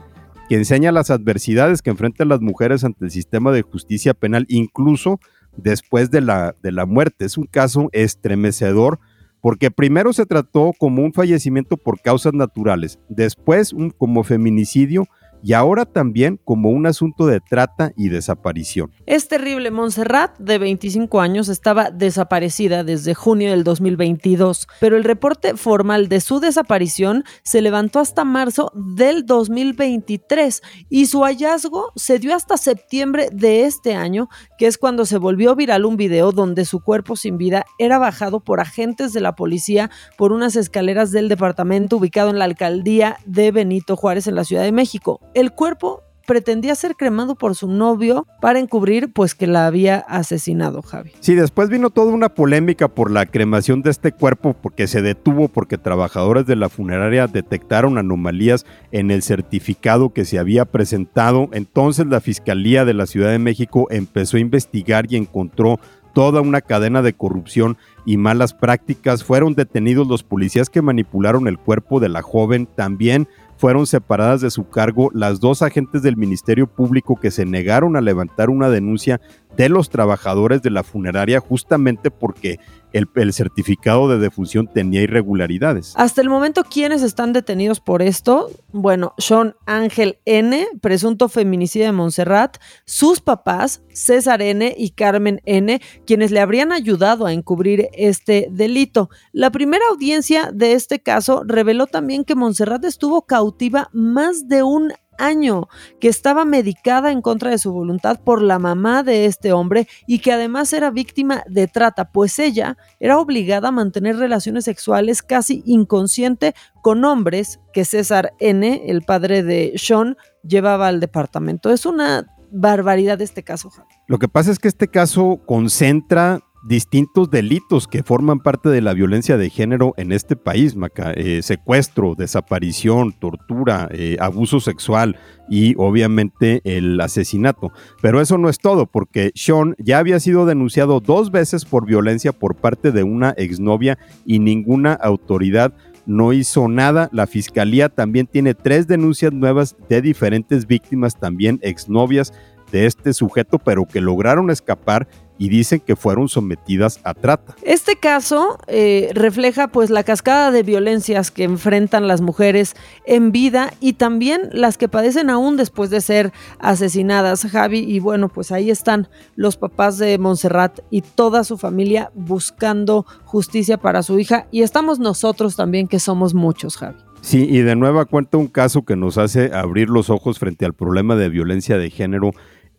que 0.48 0.56
enseña 0.56 0.92
las 0.92 1.10
adversidades 1.10 1.82
que 1.82 1.90
enfrentan 1.90 2.30
las 2.30 2.42
mujeres 2.42 2.84
ante 2.84 3.06
el 3.06 3.12
sistema 3.12 3.52
de 3.52 3.62
justicia 3.62 4.14
penal, 4.14 4.46
incluso 4.48 5.20
después 5.58 6.12
de 6.12 6.22
la, 6.22 6.55
de 6.62 6.72
la 6.72 6.86
muerte. 6.86 7.25
Es 7.25 7.38
un 7.38 7.46
caso 7.46 7.89
estremecedor 7.91 9.00
porque 9.41 9.72
primero 9.72 10.13
se 10.13 10.25
trató 10.25 10.72
como 10.77 11.03
un 11.03 11.13
fallecimiento 11.13 11.75
por 11.75 12.00
causas 12.00 12.34
naturales, 12.34 13.00
después 13.10 13.74
un, 13.74 13.89
como 13.89 14.24
feminicidio 14.24 15.08
y 15.43 15.53
ahora 15.53 15.86
también 15.86 16.39
como 16.43 16.69
un 16.69 16.86
asunto 16.86 17.25
de 17.25 17.39
trata 17.39 17.91
y 17.95 18.10
desaparición. 18.10 18.91
Es 19.05 19.27
terrible. 19.27 19.71
Montserrat, 19.71 20.38
de 20.38 20.57
25 20.57 21.21
años, 21.21 21.50
estaba 21.50 21.91
desaparecida 21.91 22.83
desde 22.83 23.13
junio 23.13 23.51
del 23.51 23.63
2022, 23.63 24.67
pero 24.79 24.98
el 24.98 25.03
reporte 25.03 25.55
formal 25.55 26.10
de 26.10 26.21
su 26.21 26.39
desaparición 26.39 27.24
se 27.43 27.62
levantó 27.62 28.00
hasta 28.00 28.24
marzo 28.24 28.71
del 28.75 29.25
2023 29.25 30.62
y 30.89 31.05
su 31.05 31.24
hallazgo 31.24 31.91
se 31.95 32.19
dio 32.19 32.36
hasta 32.36 32.57
septiembre 32.57 33.29
de 33.31 33.65
este 33.65 33.95
año, 33.95 34.29
que 34.57 34.67
es 34.67 34.77
cuando 34.77 35.05
se 35.05 35.17
volvió 35.17 35.55
viral 35.55 35.86
un 35.86 35.98
video 35.98 36.31
donde 36.31 36.65
su 36.65 36.81
cuerpo 36.81 37.15
sin 37.15 37.38
vida 37.38 37.65
era 37.77 37.98
bajado 37.98 38.39
por 38.39 38.60
agentes 38.60 39.13
de 39.13 39.21
la 39.21 39.36
policía 39.36 39.89
por 40.17 40.31
unas 40.31 40.55
escaleras 40.55 41.12
del 41.12 41.29
departamento 41.29 41.98
ubicado 41.98 42.29
en 42.29 42.39
la 42.39 42.45
alcaldía 42.45 43.17
de 43.25 43.51
Benito 43.51 43.95
Juárez 43.95 44.27
en 44.27 44.36
la 44.36 44.43
Ciudad 44.43 44.63
de 44.63 44.71
México 44.71 45.19
el 45.34 45.52
cuerpo 45.52 46.04
pretendía 46.28 46.76
ser 46.76 46.96
cremado 46.96 47.36
por 47.36 47.56
su 47.56 47.68
novio 47.68 48.26
para 48.40 48.60
encubrir 48.60 49.12
pues 49.12 49.36
que 49.36 49.48
la 49.48 49.68
había 49.68 49.98
asesinado 49.98 50.82
Javi. 50.82 51.12
Sí, 51.20 51.36
después 51.36 51.70
vino 51.70 51.90
toda 51.90 52.14
una 52.14 52.30
polémica 52.30 52.88
por 52.88 53.12
la 53.12 53.26
cremación 53.26 53.82
de 53.82 53.90
este 53.90 54.12
cuerpo 54.12 54.54
porque 54.54 54.88
se 54.88 55.02
detuvo 55.02 55.48
porque 55.50 55.78
trabajadores 55.78 56.46
de 56.46 56.56
la 56.56 56.70
funeraria 56.70 57.28
detectaron 57.28 57.98
anomalías 57.98 58.66
en 58.92 59.12
el 59.12 59.24
certificado 59.24 60.14
que 60.14 60.24
se 60.24 60.40
había 60.40 60.66
presentado. 60.66 61.50
Entonces 61.52 62.06
la 62.08 62.22
Fiscalía 62.22 62.86
de 62.86 62.94
la 62.94 63.08
Ciudad 63.08 63.32
de 63.32 63.40
México 63.40 63.88
empezó 63.90 64.38
a 64.38 64.42
investigar 64.42 65.08
y 65.10 65.18
encontró 65.18 65.80
toda 66.14 66.42
una 66.42 66.62
cadena 66.62 67.02
de 67.02 67.14
corrupción 67.14 67.78
y 68.06 68.18
malas 68.18 68.54
prácticas. 68.54 69.24
Fueron 69.24 69.56
detenidos 69.56 70.08
los 70.08 70.24
policías 70.24 70.70
que 70.70 70.82
manipularon 70.82 71.48
el 71.48 71.58
cuerpo 71.58 72.00
de 72.00 72.10
la 72.10 72.22
joven. 72.22 72.68
También 72.68 73.28
fueron 73.62 73.86
separadas 73.86 74.41
de 74.41 74.50
su 74.50 74.68
cargo 74.68 75.12
las 75.13 75.39
dos 75.39 75.62
agentes 75.62 76.01
del 76.01 76.18
Ministerio 76.18 76.65
Público 76.65 77.15
que 77.15 77.30
se 77.30 77.46
negaron 77.46 77.96
a 77.96 78.01
levantar 78.01 78.50
una 78.50 78.72
denuncia 78.72 79.22
de 79.58 79.70
los 79.70 79.89
trabajadores 79.89 80.62
de 80.62 80.70
la 80.70 80.84
funeraria 80.84 81.39
justamente 81.39 82.12
porque 82.12 82.60
el, 82.93 83.34
certificado 83.34 84.10
de 84.10 84.17
defunción 84.17 84.67
tenía 84.67 85.01
irregularidades. 85.01 85.93
Hasta 85.96 86.22
el 86.22 86.29
momento, 86.29 86.63
¿quiénes 86.63 87.03
están 87.03 87.34
detenidos 87.34 87.79
por 87.79 88.01
esto? 88.01 88.51
Bueno, 88.72 89.13
Sean 89.17 89.55
Ángel 89.65 90.20
N., 90.25 90.67
presunto 90.81 91.29
feminicida 91.29 91.86
de 91.86 91.91
Montserrat, 91.91 92.58
sus 92.86 93.22
papás, 93.22 93.81
César 93.93 94.41
N. 94.41 94.74
y 94.77 94.91
Carmen 94.91 95.41
N., 95.46 95.81
quienes 96.05 96.31
le 96.31 96.41
habrían 96.41 96.72
ayudado 96.72 97.25
a 97.25 97.34
encubrir 97.34 97.89
este 97.93 98.48
delito. 98.51 99.10
La 99.31 99.51
primera 99.51 99.86
audiencia 99.89 100.51
de 100.53 100.74
este 100.74 101.01
caso 101.01 101.43
reveló 101.46 101.88
también 101.88 102.25
que 102.25 102.36
Montserrat 102.36 102.84
estuvo 102.84 103.22
cautiva 103.24 103.89
más 103.93 104.48
de 104.48 104.63
un 104.63 104.93
año, 105.22 105.68
que 106.00 106.08
estaba 106.08 106.46
medicada 106.46 107.12
en 107.12 107.22
contra 107.22 107.51
de 107.51 107.58
su 107.58 107.72
voluntad 107.72 108.20
por 108.24 108.42
la 108.42 108.60
mamá 108.60 109.04
de 109.04 109.25
este 109.25 109.54
hombre 109.54 109.88
y 110.08 110.20
que 110.20 110.32
además 110.32 110.74
era 110.74 110.92
víctima 110.92 111.44
de 111.48 111.68
trata, 111.68 112.12
pues 112.12 112.40
ella 112.40 112.78
era 113.00 113.20
obligada 113.20 113.70
a 113.70 113.72
mantener 113.72 114.18
relaciones 114.18 114.66
sexuales 114.66 115.22
casi 115.22 115.63
inconsciente 115.66 116.54
con 116.82 117.06
hombres 117.06 117.60
que 117.74 117.86
César 117.86 118.34
N., 118.40 118.84
el 118.86 119.04
padre 119.04 119.44
de 119.44 119.74
Sean, 119.78 120.18
llevaba 120.44 120.88
al 120.88 121.00
departamento. 121.00 121.72
Es 121.72 121.86
una 121.86 122.25
barbaridad 122.51 123.22
este 123.22 123.44
caso. 123.44 123.72
Lo 124.08 124.20
que 124.20 124.28
pasa 124.28 124.51
es 124.51 124.60
que 124.60 124.68
este 124.68 124.90
caso 124.90 125.42
concentra 125.46 126.42
distintos 126.63 127.30
delitos 127.30 127.88
que 127.88 128.03
forman 128.03 128.39
parte 128.39 128.70
de 128.70 128.82
la 128.82 128.94
violencia 128.94 129.38
de 129.38 129.50
género 129.50 129.94
en 129.98 130.12
este 130.12 130.36
país. 130.36 130.75
Eh, 131.15 131.41
secuestro, 131.41 132.15
desaparición, 132.15 133.13
tortura, 133.13 133.89
eh, 133.91 134.18
abuso 134.20 134.60
sexual 134.60 135.18
y 135.50 135.75
obviamente 135.77 136.62
el 136.63 137.00
asesinato. 137.01 137.72
Pero 138.01 138.22
eso 138.22 138.38
no 138.38 138.50
es 138.50 138.60
todo, 138.60 138.86
porque 138.86 139.32
Sean 139.36 139.75
ya 139.80 140.00
había 140.00 140.20
sido 140.20 140.46
denunciado 140.46 141.00
dos 141.00 141.32
veces 141.32 141.65
por 141.65 141.86
violencia 141.86 142.32
por 142.32 142.56
parte 142.56 142.91
de 142.91 143.03
una 143.03 143.32
exnovia 143.38 143.98
y 144.25 144.39
ninguna 144.39 144.94
autoridad 144.94 145.74
no 146.06 146.34
hizo 146.34 146.68
nada. 146.68 147.10
La 147.12 147.27
fiscalía 147.27 147.89
también 147.89 148.27
tiene 148.27 148.53
tres 148.53 148.88
denuncias 148.88 149.34
nuevas 149.34 149.75
de 149.89 150.01
diferentes 150.01 150.68
víctimas, 150.68 151.20
también 151.20 151.60
exnovias 151.62 152.34
de 152.72 152.86
este 152.86 153.13
sujeto, 153.13 153.60
pero 153.60 153.86
que 153.86 154.01
lograron 154.01 154.50
escapar 154.50 155.08
y 155.42 155.50
dicen 155.50 155.80
que 155.80 155.96
fueron 155.96 156.30
sometidas 156.30 157.00
a 157.04 157.16
trata. 157.16 157.56
Este 157.63 157.96
caso 157.96 158.60
eh, 158.68 159.10
refleja 159.16 159.70
pues 159.70 159.90
la 159.90 160.04
cascada 160.04 160.51
de 160.51 160.62
violencias 160.62 161.32
que 161.32 161.44
enfrentan 161.44 162.08
las 162.08 162.22
mujeres 162.22 162.75
en 163.08 163.32
vida 163.32 163.74
y 163.80 163.94
también 163.94 164.50
las 164.51 164.78
que 164.78 164.88
padecen 164.88 165.32
aún 165.32 165.58
después 165.58 165.90
de 165.90 166.00
ser 166.01 166.32
asesinadas, 166.60 167.48
Javi, 167.48 167.80
y 167.80 168.00
bueno, 168.00 168.30
pues 168.30 168.51
ahí 168.51 168.70
están 168.70 169.08
los 169.36 169.58
papás 169.58 169.98
de 169.98 170.20
Montserrat 170.20 170.82
y 170.92 171.01
toda 171.01 171.44
su 171.44 171.58
familia 171.58 172.12
buscando 172.13 173.08
justicia 173.25 173.78
para 173.78 174.04
su 174.04 174.20
hija 174.20 174.46
y 174.51 174.62
estamos 174.62 175.00
nosotros 175.00 175.56
también 175.56 175.88
que 175.88 176.00
somos 176.00 176.36
muchos, 176.36 176.78
Javi. 176.78 177.00
Sí, 177.22 177.48
y 177.50 177.62
de 177.62 177.75
nuevo 177.75 178.06
cuenta 178.06 178.38
un 178.38 178.48
caso 178.48 178.84
que 178.84 178.96
nos 178.96 179.18
hace 179.18 179.54
abrir 179.54 179.90
los 179.90 180.12
ojos 180.12 180.38
frente 180.38 180.66
al 180.66 180.74
problema 180.74 181.16
de 181.16 181.30
violencia 181.30 181.78
de 181.80 181.90
género 181.90 182.32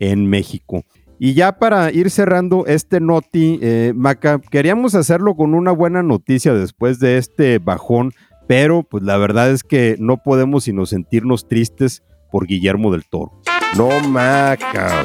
en 0.03 0.27
México. 0.27 0.85
Y 1.19 1.35
ya 1.35 1.53
para 1.53 1.93
ir 1.93 2.11
cerrando 2.11 2.67
este 2.67 2.99
noti, 2.99 3.61
eh, 3.63 3.93
Maca, 3.95 4.41
queríamos 4.41 4.97
hacerlo 4.97 5.37
con 5.37 5.55
una 5.55 5.71
buena 5.71 6.03
noticia 6.03 6.53
después 6.53 6.99
de 6.99 7.19
este 7.19 7.61
bajón, 7.61 8.11
pero 8.49 8.83
pues 8.83 9.05
la 9.05 9.17
verdad 9.17 9.53
es 9.53 9.63
que 9.63 9.95
no 10.01 10.17
podemos 10.17 10.65
sino 10.65 10.85
sentirnos 10.85 11.47
tristes 11.47 12.03
por 12.33 12.49
Guillermo 12.49 12.91
del 12.91 13.05
Toro. 13.05 13.41
No, 13.77 13.89
Maca. 14.09 15.05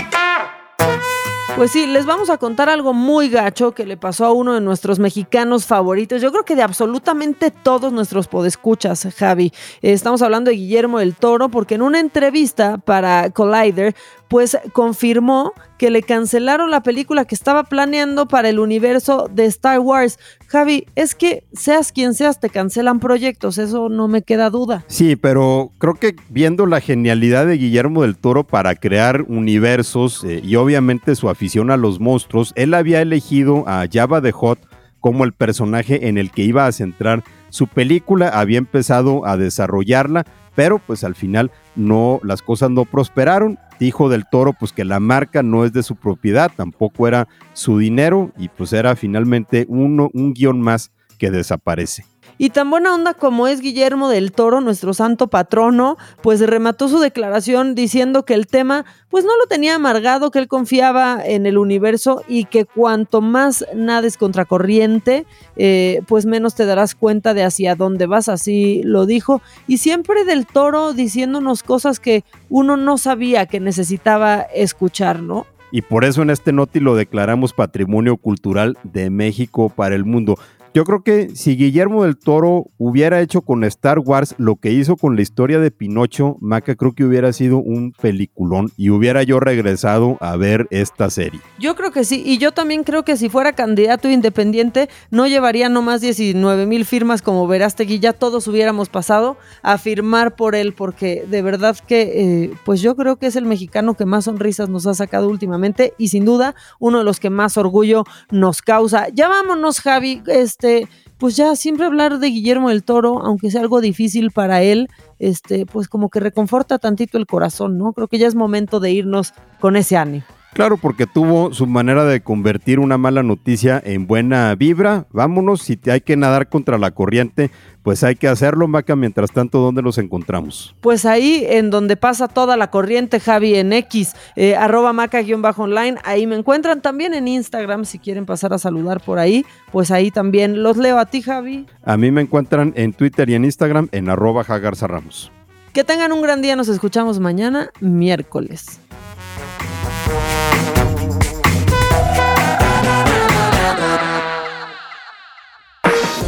Pues 1.57 1.71
sí, 1.71 1.87
les 1.87 2.05
vamos 2.05 2.29
a 2.29 2.37
contar 2.37 2.69
algo 2.69 2.93
muy 2.93 3.29
gacho 3.29 3.71
que 3.71 3.87
le 3.87 3.97
pasó 3.97 4.25
a 4.25 4.31
uno 4.31 4.53
de 4.53 4.61
nuestros 4.61 4.99
mexicanos 4.99 5.65
favoritos. 5.65 6.21
Yo 6.21 6.31
creo 6.31 6.45
que 6.45 6.55
de 6.55 6.61
absolutamente 6.61 7.49
todos 7.49 7.91
nuestros 7.91 8.27
podescuchas, 8.27 9.07
Javi. 9.17 9.51
estamos 9.81 10.21
hablando 10.21 10.51
de 10.51 10.57
Guillermo 10.57 10.99
del 10.99 11.15
Toro, 11.15 11.49
porque 11.49 11.73
en 11.73 11.81
una 11.81 11.99
entrevista 11.99 12.77
para 12.77 13.31
Collider, 13.31 13.95
pues 14.27 14.57
confirmó 14.73 15.53
que 15.77 15.89
le 15.89 16.01
cancelaron 16.01 16.71
la 16.71 16.81
película 16.81 17.25
que 17.25 17.35
estaba 17.35 17.63
planeando 17.63 18.27
para 18.27 18.49
el 18.49 18.59
universo 18.59 19.29
de 19.31 19.45
Star 19.45 19.79
Wars. 19.79 20.19
Javi, 20.47 20.85
es 20.95 21.15
que 21.15 21.43
seas 21.53 21.91
quien 21.91 22.13
seas, 22.13 22.39
te 22.39 22.49
cancelan 22.49 22.99
proyectos, 22.99 23.57
eso 23.57 23.89
no 23.89 24.07
me 24.07 24.21
queda 24.21 24.49
duda. 24.49 24.83
Sí, 24.87 25.15
pero 25.15 25.71
creo 25.77 25.93
que 25.95 26.15
viendo 26.29 26.65
la 26.65 26.81
genialidad 26.81 27.45
de 27.45 27.57
Guillermo 27.57 28.01
del 28.01 28.17
Toro 28.17 28.45
para 28.45 28.75
crear 28.75 29.23
universos 29.27 30.23
eh, 30.23 30.41
y 30.43 30.55
obviamente 30.55 31.15
su 31.15 31.29
afición 31.29 31.71
a 31.71 31.77
los 31.77 31.99
monstruos, 31.99 32.53
él 32.55 32.73
había 32.73 33.01
elegido 33.01 33.63
a 33.67 33.85
Java 33.91 34.21
the 34.21 34.31
Hot 34.31 34.59
como 34.99 35.23
el 35.23 35.33
personaje 35.33 36.07
en 36.07 36.17
el 36.17 36.31
que 36.31 36.41
iba 36.41 36.65
a 36.65 36.71
centrar 36.71 37.23
su 37.49 37.67
película, 37.67 38.27
había 38.29 38.57
empezado 38.57 39.25
a 39.25 39.37
desarrollarla, 39.37 40.25
pero 40.57 40.79
pues 40.79 41.03
al 41.03 41.13
final 41.13 41.51
no 41.75 42.19
las 42.23 42.41
cosas 42.41 42.71
no 42.71 42.83
prosperaron 42.85 43.59
dijo 43.79 44.09
del 44.09 44.25
Toro 44.27 44.53
pues 44.53 44.73
que 44.73 44.85
la 44.85 44.99
marca 44.99 45.43
no 45.43 45.65
es 45.65 45.71
de 45.71 45.83
su 45.83 45.95
propiedad, 45.95 46.51
tampoco 46.55 47.07
era 47.07 47.27
su 47.53 47.77
dinero 47.77 48.31
y 48.39 48.47
pues 48.49 48.73
era 48.73 48.95
finalmente 48.95 49.67
uno, 49.69 50.09
un 50.13 50.33
guion 50.33 50.59
más 50.59 50.91
que 51.19 51.29
desaparece. 51.29 52.05
Y 52.37 52.51
tan 52.51 52.69
buena 52.69 52.93
onda 52.93 53.13
como 53.13 53.47
es 53.47 53.61
Guillermo 53.61 54.09
del 54.09 54.31
Toro, 54.31 54.61
nuestro 54.61 54.93
santo 54.93 55.27
patrono, 55.27 55.97
pues 56.21 56.39
remató 56.39 56.87
su 56.87 56.99
declaración 56.99 57.73
diciendo 57.73 58.25
que 58.25 58.35
el 58.35 58.47
tema 58.47 58.85
pues 59.09 59.25
no 59.25 59.35
lo 59.37 59.47
tenía 59.47 59.75
amargado, 59.75 60.31
que 60.31 60.39
él 60.39 60.47
confiaba 60.47 61.19
en 61.25 61.45
el 61.45 61.57
universo 61.57 62.23
y 62.27 62.45
que 62.45 62.65
cuanto 62.65 63.21
más 63.21 63.65
nades 63.73 64.17
contracorriente, 64.17 65.25
eh, 65.55 66.01
pues 66.07 66.25
menos 66.25 66.55
te 66.55 66.65
darás 66.65 66.93
cuenta 66.93 67.33
de 67.33 67.43
hacia 67.43 67.75
dónde 67.75 68.05
vas, 68.05 68.29
así 68.29 68.81
lo 68.83 69.05
dijo. 69.05 69.41
Y 69.67 69.77
siempre 69.77 70.25
del 70.25 70.45
Toro 70.45 70.93
diciéndonos 70.93 71.63
cosas 71.63 71.99
que 71.99 72.23
uno 72.49 72.77
no 72.77 72.97
sabía 72.97 73.45
que 73.45 73.59
necesitaba 73.59 74.41
escuchar, 74.41 75.21
¿no? 75.21 75.47
Y 75.69 75.81
por 75.81 76.05
eso 76.05 76.21
en 76.21 76.29
este 76.29 76.53
noti 76.53 76.79
lo 76.79 76.95
declaramos 76.95 77.51
Patrimonio 77.51 78.15
Cultural 78.17 78.77
de 78.83 79.09
México 79.09 79.69
para 79.69 79.95
el 79.95 80.05
mundo. 80.05 80.39
Yo 80.73 80.83
creo 80.83 81.01
que 81.01 81.35
si 81.35 81.55
Guillermo 81.55 82.03
del 82.03 82.17
Toro 82.17 82.67
hubiera 82.77 83.21
hecho 83.21 83.41
con 83.41 83.63
Star 83.63 83.99
Wars 83.99 84.35
lo 84.37 84.57
que 84.57 84.71
hizo 84.71 84.95
con 84.95 85.15
la 85.15 85.21
historia 85.21 85.59
de 85.59 85.71
Pinocho, 85.71 86.37
Maca 86.39 86.75
creo 86.75 86.93
que 86.93 87.03
hubiera 87.03 87.33
sido 87.33 87.57
un 87.57 87.93
peliculón 87.99 88.71
y 88.77 88.89
hubiera 88.89 89.23
yo 89.23 89.39
regresado 89.39 90.17
a 90.19 90.35
ver 90.35 90.67
esta 90.69 91.09
serie. 91.09 91.39
Yo 91.57 91.75
creo 91.75 91.91
que 91.91 92.03
sí, 92.03 92.21
y 92.25 92.37
yo 92.37 92.51
también 92.51 92.83
creo 92.83 93.03
que 93.03 93.17
si 93.17 93.29
fuera 93.29 93.53
candidato 93.53 94.09
independiente 94.09 94.89
no 95.09 95.25
llevaría 95.25 95.69
nomás 95.69 96.01
19 96.01 96.65
mil 96.65 96.85
firmas 96.85 97.21
como 97.21 97.47
Verástegui, 97.47 97.99
ya 97.99 98.13
todos 98.13 98.47
hubiéramos 98.47 98.89
pasado 98.89 99.37
a 99.63 99.77
firmar 99.77 100.35
por 100.35 100.53
él, 100.53 100.73
porque 100.73 101.25
de 101.27 101.41
verdad 101.41 101.77
que 101.87 102.01
eh, 102.01 102.53
pues 102.65 102.81
yo 102.81 102.95
creo 102.95 103.15
que 103.15 103.27
es 103.27 103.35
el 103.35 103.45
mexicano 103.45 103.95
que 103.95 104.05
más 104.05 104.25
sonrisas 104.25 104.69
nos 104.69 104.85
ha 104.85 104.93
sacado 104.93 105.29
últimamente 105.29 105.93
y 105.97 106.09
sin 106.09 106.25
duda 106.25 106.55
uno 106.79 106.99
de 106.99 107.03
los 107.03 107.19
que 107.19 107.29
más 107.29 107.57
orgullo 107.57 108.03
nos 108.29 108.61
causa. 108.61 109.07
Ya 109.09 109.27
vámonos 109.27 109.79
Javi, 109.79 110.21
este 110.27 110.56
este, 110.59 110.87
pues 111.19 111.35
ya 111.35 111.55
siempre 111.55 111.85
hablar 111.85 112.17
de 112.17 112.29
Guillermo 112.29 112.69
del 112.69 112.83
Toro, 112.83 113.23
aunque 113.23 113.51
sea 113.51 113.61
algo 113.61 113.79
difícil 113.79 114.31
para 114.31 114.63
él, 114.63 114.87
este, 115.19 115.67
pues 115.67 115.87
como 115.87 116.09
que 116.09 116.19
reconforta 116.19 116.79
tantito 116.79 117.19
el 117.19 117.27
corazón, 117.27 117.77
¿no? 117.77 117.93
Creo 117.93 118.07
que 118.07 118.17
ya 118.17 118.25
es 118.25 118.33
momento 118.33 118.79
de 118.79 118.91
irnos 118.91 119.33
con 119.59 119.75
ese 119.75 119.97
ánimo. 119.97 120.25
Claro, 120.57 120.77
porque 120.77 121.05
tuvo 121.05 121.53
su 121.53 121.67
manera 121.67 122.03
de 122.03 122.21
convertir 122.21 122.79
una 122.79 122.97
mala 122.97 123.21
noticia 123.21 123.79
en 123.85 124.07
buena 124.07 124.55
vibra. 124.55 125.05
Vámonos, 125.11 125.61
si 125.61 125.79
hay 125.85 126.01
que 126.01 126.17
nadar 126.17 126.49
contra 126.49 126.79
la 126.79 126.89
corriente, 126.89 127.51
pues 127.83 128.03
hay 128.03 128.15
que 128.15 128.27
hacerlo, 128.27 128.67
Maca. 128.67 128.95
Mientras 128.95 129.31
tanto, 129.31 129.59
¿dónde 129.59 129.83
nos 129.83 129.99
encontramos? 129.99 130.75
Pues 130.81 131.05
ahí, 131.05 131.45
en 131.47 131.69
donde 131.69 131.95
pasa 131.95 132.27
toda 132.27 132.57
la 132.57 132.71
corriente, 132.71 133.19
Javi, 133.19 133.53
en 133.53 133.71
X, 133.71 134.15
eh, 134.35 134.55
arroba 134.55 134.93
maca-online. 134.93 135.99
Ahí 136.03 136.25
me 136.25 136.35
encuentran 136.35 136.81
también 136.81 137.13
en 137.13 137.27
Instagram, 137.27 137.85
si 137.85 137.99
quieren 137.99 138.25
pasar 138.25 138.51
a 138.51 138.57
saludar 138.57 138.99
por 138.99 139.19
ahí, 139.19 139.45
pues 139.71 139.91
ahí 139.91 140.09
también 140.09 140.63
los 140.63 140.75
leo 140.77 140.97
a 140.97 141.05
ti, 141.05 141.21
Javi. 141.21 141.67
A 141.83 141.97
mí 141.97 142.09
me 142.09 142.21
encuentran 142.21 142.73
en 142.75 142.93
Twitter 142.93 143.29
y 143.29 143.35
en 143.35 143.45
Instagram 143.45 143.89
en 143.91 144.09
arroba 144.09 144.43
Jagarza 144.43 144.87
Ramos. 144.87 145.31
Que 145.71 145.83
tengan 145.83 146.11
un 146.13 146.23
gran 146.23 146.41
día, 146.41 146.55
nos 146.55 146.67
escuchamos 146.67 147.19
mañana, 147.19 147.69
miércoles. 147.79 148.79